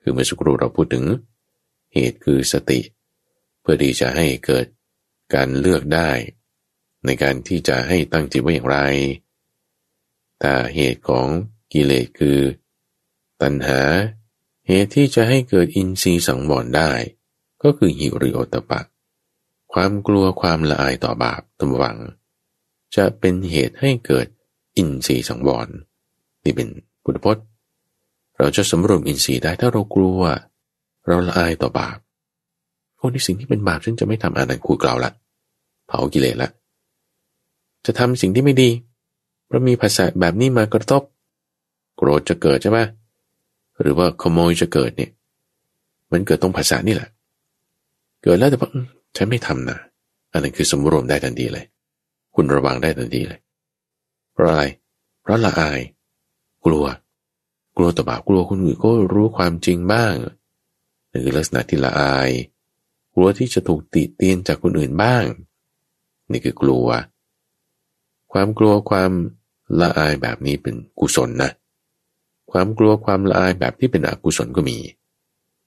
[0.01, 1.05] คือเมื่อสักครู่เราพูดถึง
[1.93, 2.80] เหตุคือสติ
[3.62, 4.66] เพื่อที่จะให้เกิด
[5.34, 6.10] การเลือกได้
[7.05, 8.78] ในการที่จะให้ตั้งจิตไว้อย่างไร
[10.39, 11.28] แต่เหตุของ
[11.74, 12.39] กิเลสคือ
[13.41, 13.82] ตัณหา
[14.68, 16.91] เหตุที่จะให้เกิดอินทรีย์สังวรได้
[17.64, 18.82] ก็คือหิริโอตปะ
[19.74, 21.97] ความกลัวความละอายต่อบาปตมวัง
[22.95, 24.28] จะเป็นเหตุให้เกิด
[24.80, 25.67] อินทรีย์สังวร
[26.43, 26.67] นี่เป็น
[27.03, 27.45] พุทธพจน์
[28.38, 30.21] เราจะสำรวมอินทรีย์ได้ถ้าเรากลัว
[31.07, 31.97] เราละอายต่อบาป
[32.95, 35.11] โอ้นี่สิ่งที่เป็นบาปฉันจะไม่ทำอะไรคุยกล่าวละ
[35.88, 36.49] เผากิเลสละ
[37.86, 38.69] จะทำสิ่งที่ไม่ดี
[39.45, 41.03] เพราะมีภาษาแบบนี้มากระทบ
[41.97, 42.80] โกรธจะเกิดใช่ไหม
[43.82, 45.11] หรือว่าขโมยจะเกิดเนี่ย
[46.11, 47.09] มันเกิดตรงภาษานี่แหละ
[48.23, 48.69] เกิดแล้วแต่ว่า
[49.17, 49.77] ฉันไม่ทำนะ
[50.32, 51.65] อันนั้นคือสมรวมได้ทันทีเลย
[52.36, 53.39] คุณระวังได้ทันทีเลย
[54.39, 54.63] ราะอะไร
[55.21, 55.79] เพราะละอาย
[56.65, 56.85] กลัว
[57.75, 60.13] กลัวต่อบาปกลัวคนอื่นก็รู้ความจริงบ้าง
[61.11, 62.29] นี่คือลักษณะที่ละอาย
[63.13, 65.23] กลัวที่จะถูกติเตียนจากคนอื่นบ้าง
[66.31, 66.87] นี่คือกลัว
[68.31, 69.11] ความกลัวความ
[69.81, 71.51] ละอายแบบนี้เป็นกุศลนะ
[72.51, 74.77] ความกลัวความละอายแบบที่เป็นอกุศลก็มี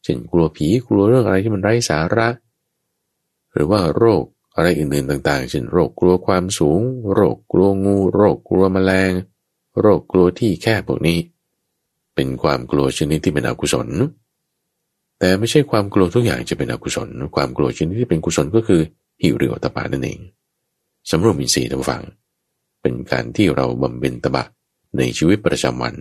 [0.03, 2.29] เช่นกลัวผีกลัวเรื่องอะไรที่มันไร้สาระ
[3.53, 4.25] หรือว่าโรค
[4.57, 6.81] อะไรอื่นๆต่างๆเช่นโรคกลัวความสูง
[7.13, 9.13] โรคกลัวงู โรคกลัวแมลง
[9.81, 11.19] โรคกลัวที่แคบพวกนี้
[12.15, 13.89] เป็นความกลัวชนิดที่เป็นอกุศล
[15.19, 18.81] แต่ไม่ใช่ความกลัวทุกอย่างจะเป็นอกุศล ความกลัวชนิดที่เป็นกุศลก็คือ
[19.23, 20.19] หิวเรียวตปานั่นเอง
[21.11, 22.03] สำรวมอินทรีย์ท่านฟัง
[22.83, 24.45] เป็นการที่เราบำเพ็ญตบะ
[24.97, 25.95] ในชีวิตประจำวัน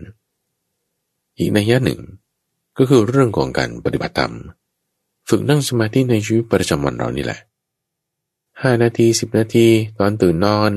[1.37, 2.01] อีกในยะหนึ่ง
[2.77, 4.33] ก็คือเรื่องของการปฏิบัติธรรม
[5.29, 7.39] ฝึกนั่งสมาธิในชีวิตประจำวันเรานี่แหละ
[8.65, 9.67] ห้านาทีสิบนาที
[9.99, 10.71] ตอนตื่นนอน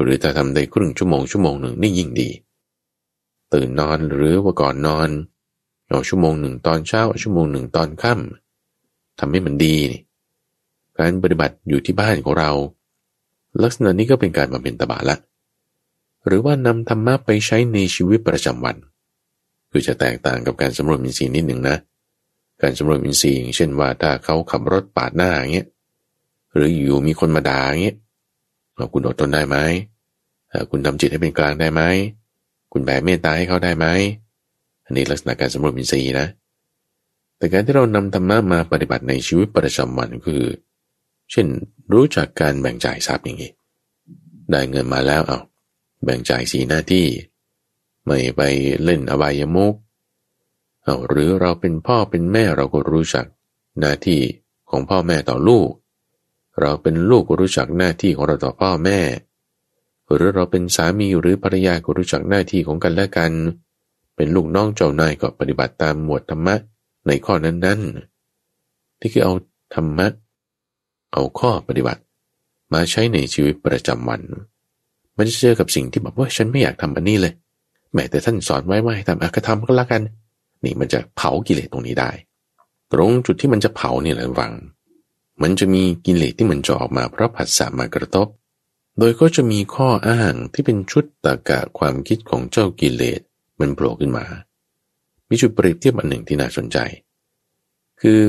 [0.00, 2.30] หรือถ้าทำได้ครึ่งชั่วโมงชั่วโมงหนึ่งนี่ยิ่งดี
[3.54, 5.08] ตื่นนอนหรือว่าก่อนนอน
[5.88, 9.76] เอาชั่วโมงหนึ่งตอนเช้าชั่วโมงหนึ่งตอนค่ำทำให้มันดี
[10.98, 12.50] การปฏิบัติอยู่ที่บ้านของเรา
[13.62, 15.16] ลักษณะนี้ก็เป็นการบำเพ็ญตบะละ
[16.26, 18.76] หรือว่านำธรรมะไปใช้ในชีวิตประจำวัน
[19.70, 21.76] คือจะแตกต่างกับการสำรวมอินทรีย์นิดหนึ่งนะ
[22.62, 25.68] การสำรวมอินทรีย์อย่างเช่นว่าถ้าเขาขับรถปาดหน้าอย่างเงี้ย
[26.54, 27.96] หรืออยู่มีคนมาด่าอย่างเงี้ย
[28.92, 29.56] คุณอดทนได้ไหม
[30.70, 31.82] คุณทำจิตให้เป็นกลางได้ไหม
[32.72, 33.86] คุณแผ่เมตตาให้เขาได้ไหม
[34.84, 36.26] อันนี้ลักษณะการสำรวจอินทรีย์นะ
[37.36, 40.42] แต่การที่เรานำธรรมะมาปฏิบัติในชีวิตประจำวันคือ
[41.30, 41.46] เช่น
[41.92, 43.52] รู้จักการแบ่งจ่ายทรัพย์อย่างนี้
[44.50, 45.38] ได้เงินมาแล้วเอา
[46.04, 47.06] แบ่งจ่ายสีหน้าที่
[48.06, 48.42] ไม่ไป
[48.84, 49.74] เล่นอบายมุก
[50.84, 53.26] เอาหรือเราเป็นพ่อเป็นแม่เราก็รู้จัก
[53.80, 54.20] หน้าที่
[54.70, 55.68] ของพ่อแม่ต่อลูก
[56.60, 59.00] เราเป็นลูกก็รู้จักหน้าที่ของเราต่อพ่อแม่
[60.14, 63.32] หรือเราเป็นสามีหรือภรรยาก็รู้จักหน้าที่ของกันและกัน
[64.16, 66.56] เป็นลูกน้องเจ้านายก็ปฏิบัติตามหมวดธรรมะ
[67.06, 69.32] ในข้อนั้นๆที่คือเอา
[69.74, 70.06] ธรรมะ
[71.12, 72.02] เอาข้อปฏิบัติ
[72.72, 74.20] มาใช้ในชีวิตประจำวัน
[75.16, 77.32] มันจะเจอกับสิ่งที่แบบว่าฉันไม่อยากทำอันนี้เลย
[77.92, 80.02] แม้แต่ท่านสอนไว้ว่าให้ทำอากธรรมก็แล้วกัน
[80.64, 82.10] นี่มันจะเผากิเลสตรงนี้ได้
[82.92, 84.52] ตรงจุดที่มันจะเผานี่แหละวัง
[85.42, 88.28] มันจะมีกิเลสที่มันจะออกมาเพราะผัสสะมากระทบ
[88.98, 93.20] โดยก็จะมีข้ออ้างที่เป็นชุดตากะความคิดของเจ้ากิเลส
[93.60, 94.26] มันโผล่ขึ้นมา
[95.28, 96.78] มีจุดเปรียบเทียบอันหนึ่งที่น่าสนใจ
[98.00, 98.22] คือ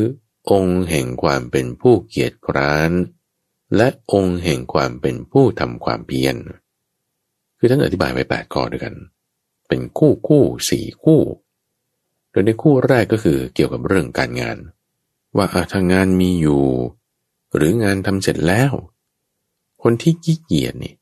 [0.52, 2.92] องค์แห่งความเป็นผู้เกียรติคร้าน
[3.76, 6.36] และองค์แห่งความเป็นผู้ทำความเพียร
[7.58, 8.96] คือท่านอธิบายไว้แปดข้อด้วยกัน
[9.68, 11.22] เป็นคู่คู่สี่คู่
[12.32, 14.58] โดยในคู่แรกก็คือเกี่ยวกับเรื่องการงาน
[15.36, 16.64] ว่าทางานมีอยู่
[17.56, 18.72] หรืองานทำเสร็จแล้ว
[19.84, 20.94] คนที่ขี้เกียจนี่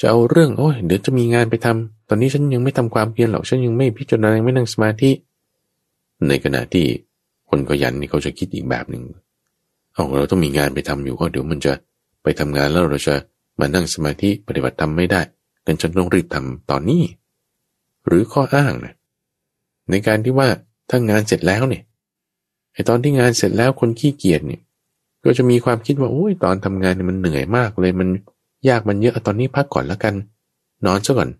[0.00, 5.10] จะเอาเรื่องโอ้ยเดี๋ยวจะมีงานไปทำตอนนี้ฉันยังไม่ทำความเพียรหรอกฉันยังไม่พิจารณาไม่นั่งสมาธิ
[6.28, 6.86] ในขณะที่
[7.48, 9.02] คนขยันนี่เขาจะคิดอีกแบบหนึ่ง
[9.92, 11.72] เอาเราต้องมีงานไปทำอยู่ก็เดี๋ยวมันจะ
[12.22, 13.14] ไปทำงานแล้วเราจะ
[13.60, 15.20] มานั่งสมาธิปฏิบัติธรรมไม่ได้
[15.66, 17.02] กันฉันต้องรีบทำตอนนี้
[18.06, 18.94] หรือข้ออ้างนะ
[19.90, 20.48] ในการที่ว่า
[20.90, 21.82] ถ้างานเสร็จแล้วเนี่ย
[22.72, 24.60] ไอตอนที่งานเสร็จแล้วคนขี้เกียจเนี่ย
[25.24, 28.08] ก็จะมีความคิดว่าโอ้ยตอนทำงานเนี่ยมันเหนื่อยมากเลยมัน
[28.68, 30.14] ยากมันเยอะตอนนี้พักก่อนแล้วกัน
[30.86, 31.30] นอนซะก่อน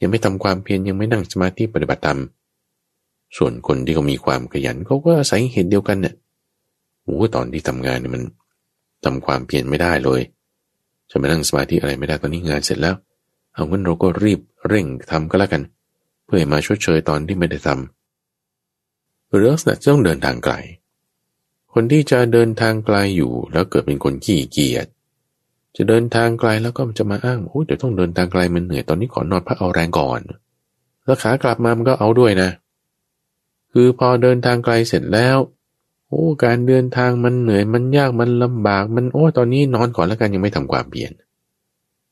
[0.00, 2.20] ยังไม่ทำความเพียรยังไม่นั่งสมาธิปฏิบัติธรรม
[3.36, 6.14] ส่วนคนที่เขามีความขยันเขาก็อาศัยเหตุเดียวกันเนี่ย
[7.04, 8.22] โอ้ตอนที่ทำงานเนี่ยมัน
[9.04, 10.20] ทำความเพียรไม่ได้เลย
[11.10, 12.94] จะไปนั่งสมาธิอะไรไม่ได้ตอนนี้งานเสร็จแล้ว
[13.54, 15.62] เอางั้นเราก็รีบเร่งทำก็แล้วกัน
[16.24, 20.54] เพื่อมาชดเชยตอนที่ไม่ได้ทำหรือลักษณะต้องเดินทางไกล
[21.76, 24.86] คนที่จะเดินทางไกลอยู่แล้วเกิดเป็นคนขี้เกียจ
[25.76, 30.20] จะเดินทางไกลแล้วก็จะมาอ้างโอ้ยเดี๋ยวต้องเดินทางไกลมันเหนื่อยตอนนี้ขอนอนพักเอาแรงก่อน
[31.04, 32.50] แล้วขากลับมามันก็เอาด้วยนะ
[33.72, 35.36] คือพอเดินทางไกลเสร็จแล้ว
[36.08, 41.12] โอ้การเดินทางมันเหนื่อยมันยากมันลำบากมันโอ้ตอนนี้นอนก่อนแล้วกันยังไม่ทำความเปลี่ยน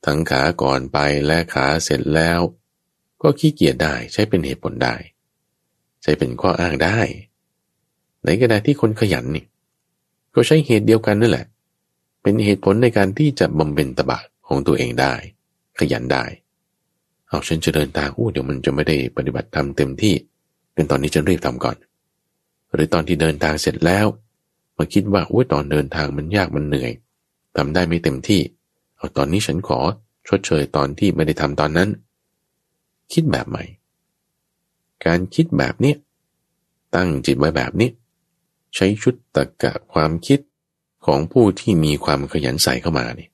[0.05, 2.41] ทั้งขาก่อนไปและขาเสร็จแล้ว
[3.23, 4.95] ก็ขี้เกียจได้ใช้เป็นเหตุผลได้
[6.03, 6.99] ใช้เป็นข้ออ้างได้
[8.25, 9.45] ในขณะที่คนขยันนี่
[10.35, 11.47] ก็ใช้เหตุเดียวกันนั่นแหละ
[12.23, 14.19] เป็นเหตุผลในการที่จะบำเพ็ญตบะ
[14.49, 15.15] ของตัวเองได้
[15.79, 16.25] ขยันได้
[17.29, 20.15] เอาฉันจะเดินทางอู้เดี๋ยวมันจะไม่ได้ปฏิบัติทำเต็มที่
[20.75, 21.77] เป็นตอนนี้ฉันรีบทำก่อน
[22.73, 24.07] หรือตอนที่เดินทางเสร็จแล้ว
[24.77, 26.93] มาคิดว่าอุ้ยตอนเดินทางมันยากมันเหนื่อย
[27.57, 28.41] ทำได้ไม่เต็มที่
[28.97, 29.79] เอาตอนนี้ฉันขอ
[30.29, 31.89] ชดเชยตอนที่ไม่ได้ทำตอนนั้น
[33.13, 33.65] คิดแบบใหม่
[35.05, 35.95] การคิดแบบนี้
[36.95, 37.89] ตั้งจิตไว้แบบนี้
[38.75, 40.41] ใช้ชุดตะกะความคิด
[41.07, 43.31] ของผู้ที่มีความขยันใส่เข้ามาเนี่ย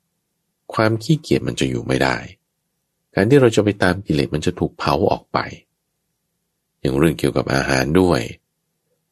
[0.74, 2.16] ความขี้เกียจมันจะอยู่ไม่ได้
[3.14, 5.38] การที่เราจะไปตามกิเลสมันจะถูกเผาออกไป
[6.80, 8.20] อย่างเรื่องเกี่ยวกับอาหารด้วย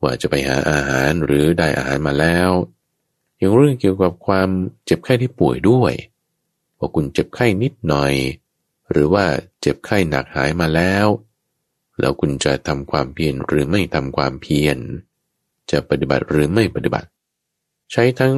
[0.02, 2.50] ว่าจะไปหาอาหารหรือได้อาหารมาแล้ว
[3.38, 4.48] อย่างเรื่องเกี่ยวกับความ
[4.84, 5.92] เจ็บไข้ที่ป่วยด้วย
[6.78, 8.14] ว่าคุณเจ็บไข้นิดหน่อย
[8.90, 9.24] หรือว่า
[9.60, 11.06] เจ็บไข้หนักหายมาแล้ว
[12.00, 14.78] แล้วคุณจะทำความเพียรหรือไม่ทำความเพียร
[15.70, 17.08] จะปฏิบัติหรือไม่ปฏิบัติ
[17.92, 18.34] ใช้ทั้ง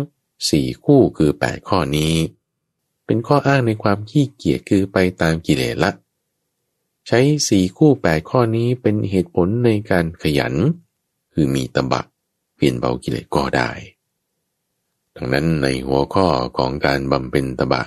[0.50, 2.14] สี่คู่คือแปดข้อนี้
[3.06, 5.90] เป็นข้ออ้างในความขี้เกียจคือไปตามกิเลสละ
[7.06, 10.54] ใช้สี่คู่แปดข้อนี้เป็นเหตุผลในการขยัน
[11.32, 12.02] คือมีตบะ
[12.54, 13.70] เปลี่ยนเบากิเลสก็ได้
[15.16, 16.26] ดังนั้นในหัวข้อ
[16.56, 17.82] ของการบำเพ็ญตบะ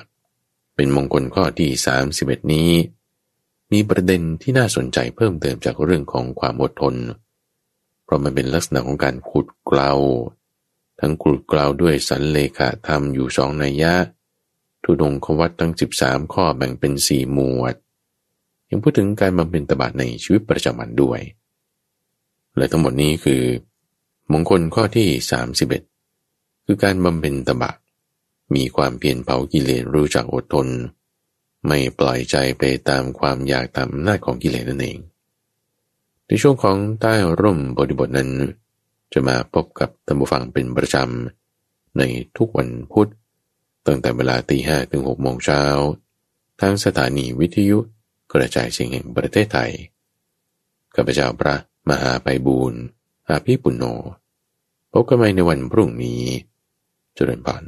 [0.76, 1.70] เป็นมงคลข้อที่
[2.12, 2.72] 31 นี้
[3.72, 9.92] มีประเด็นที่น่าสนใจเพิ่มเติมจากเรื่องของความอดทนเราะมันเป็นลักษณะของการขุดเกลา
[11.00, 13.94] ทั้งขุดเกลาด้วยสันเลขาธรรมอยู่สองนัยยะ
[14.84, 17.76] ทุดงควัตทั้ง 13 ข้อแบ่งเป็นสี่หมวด
[18.70, 21.22] ยังพูดถึงการบำเพ็ญตบะในชีวิตประจำวันด้วย
[22.58, 23.42] และทั้งหมดนี้คือ
[24.32, 25.08] มงคลข้อที่
[25.88, 27.72] 31 คือการบำเพ็ญตบะ
[28.56, 30.68] มีความเพียรเผากิเลสรู้จักอดทน
[31.68, 35.00] ไม่ปล่อยใจไปตามความอยากตามอำนาจของกิเลสนั่นเอง
[36.32, 38.32] ในช่วงของใต้ร่มบริบทนั้น
[39.14, 42.04] จะมาพบกับธรรมฟังเป็นประจำ ใน
[42.38, 43.10] ทุกวันพุธ
[43.86, 45.64] ตั้งแต่เวลาตีห้ถึงหกโมงเช้า
[46.62, 47.78] ทางสถานีวิทยุ
[48.34, 49.72] กระจายเสียงแห่งประเทศไทย
[50.96, 51.56] ข้าพเจ้าพระ
[51.90, 52.82] มหาไปบูรณ์
[53.30, 53.84] อาภีปุณโญ
[54.92, 56.24] พบกันใหม่ในวันพรุ่งนี้
[57.16, 57.64] เจริญพร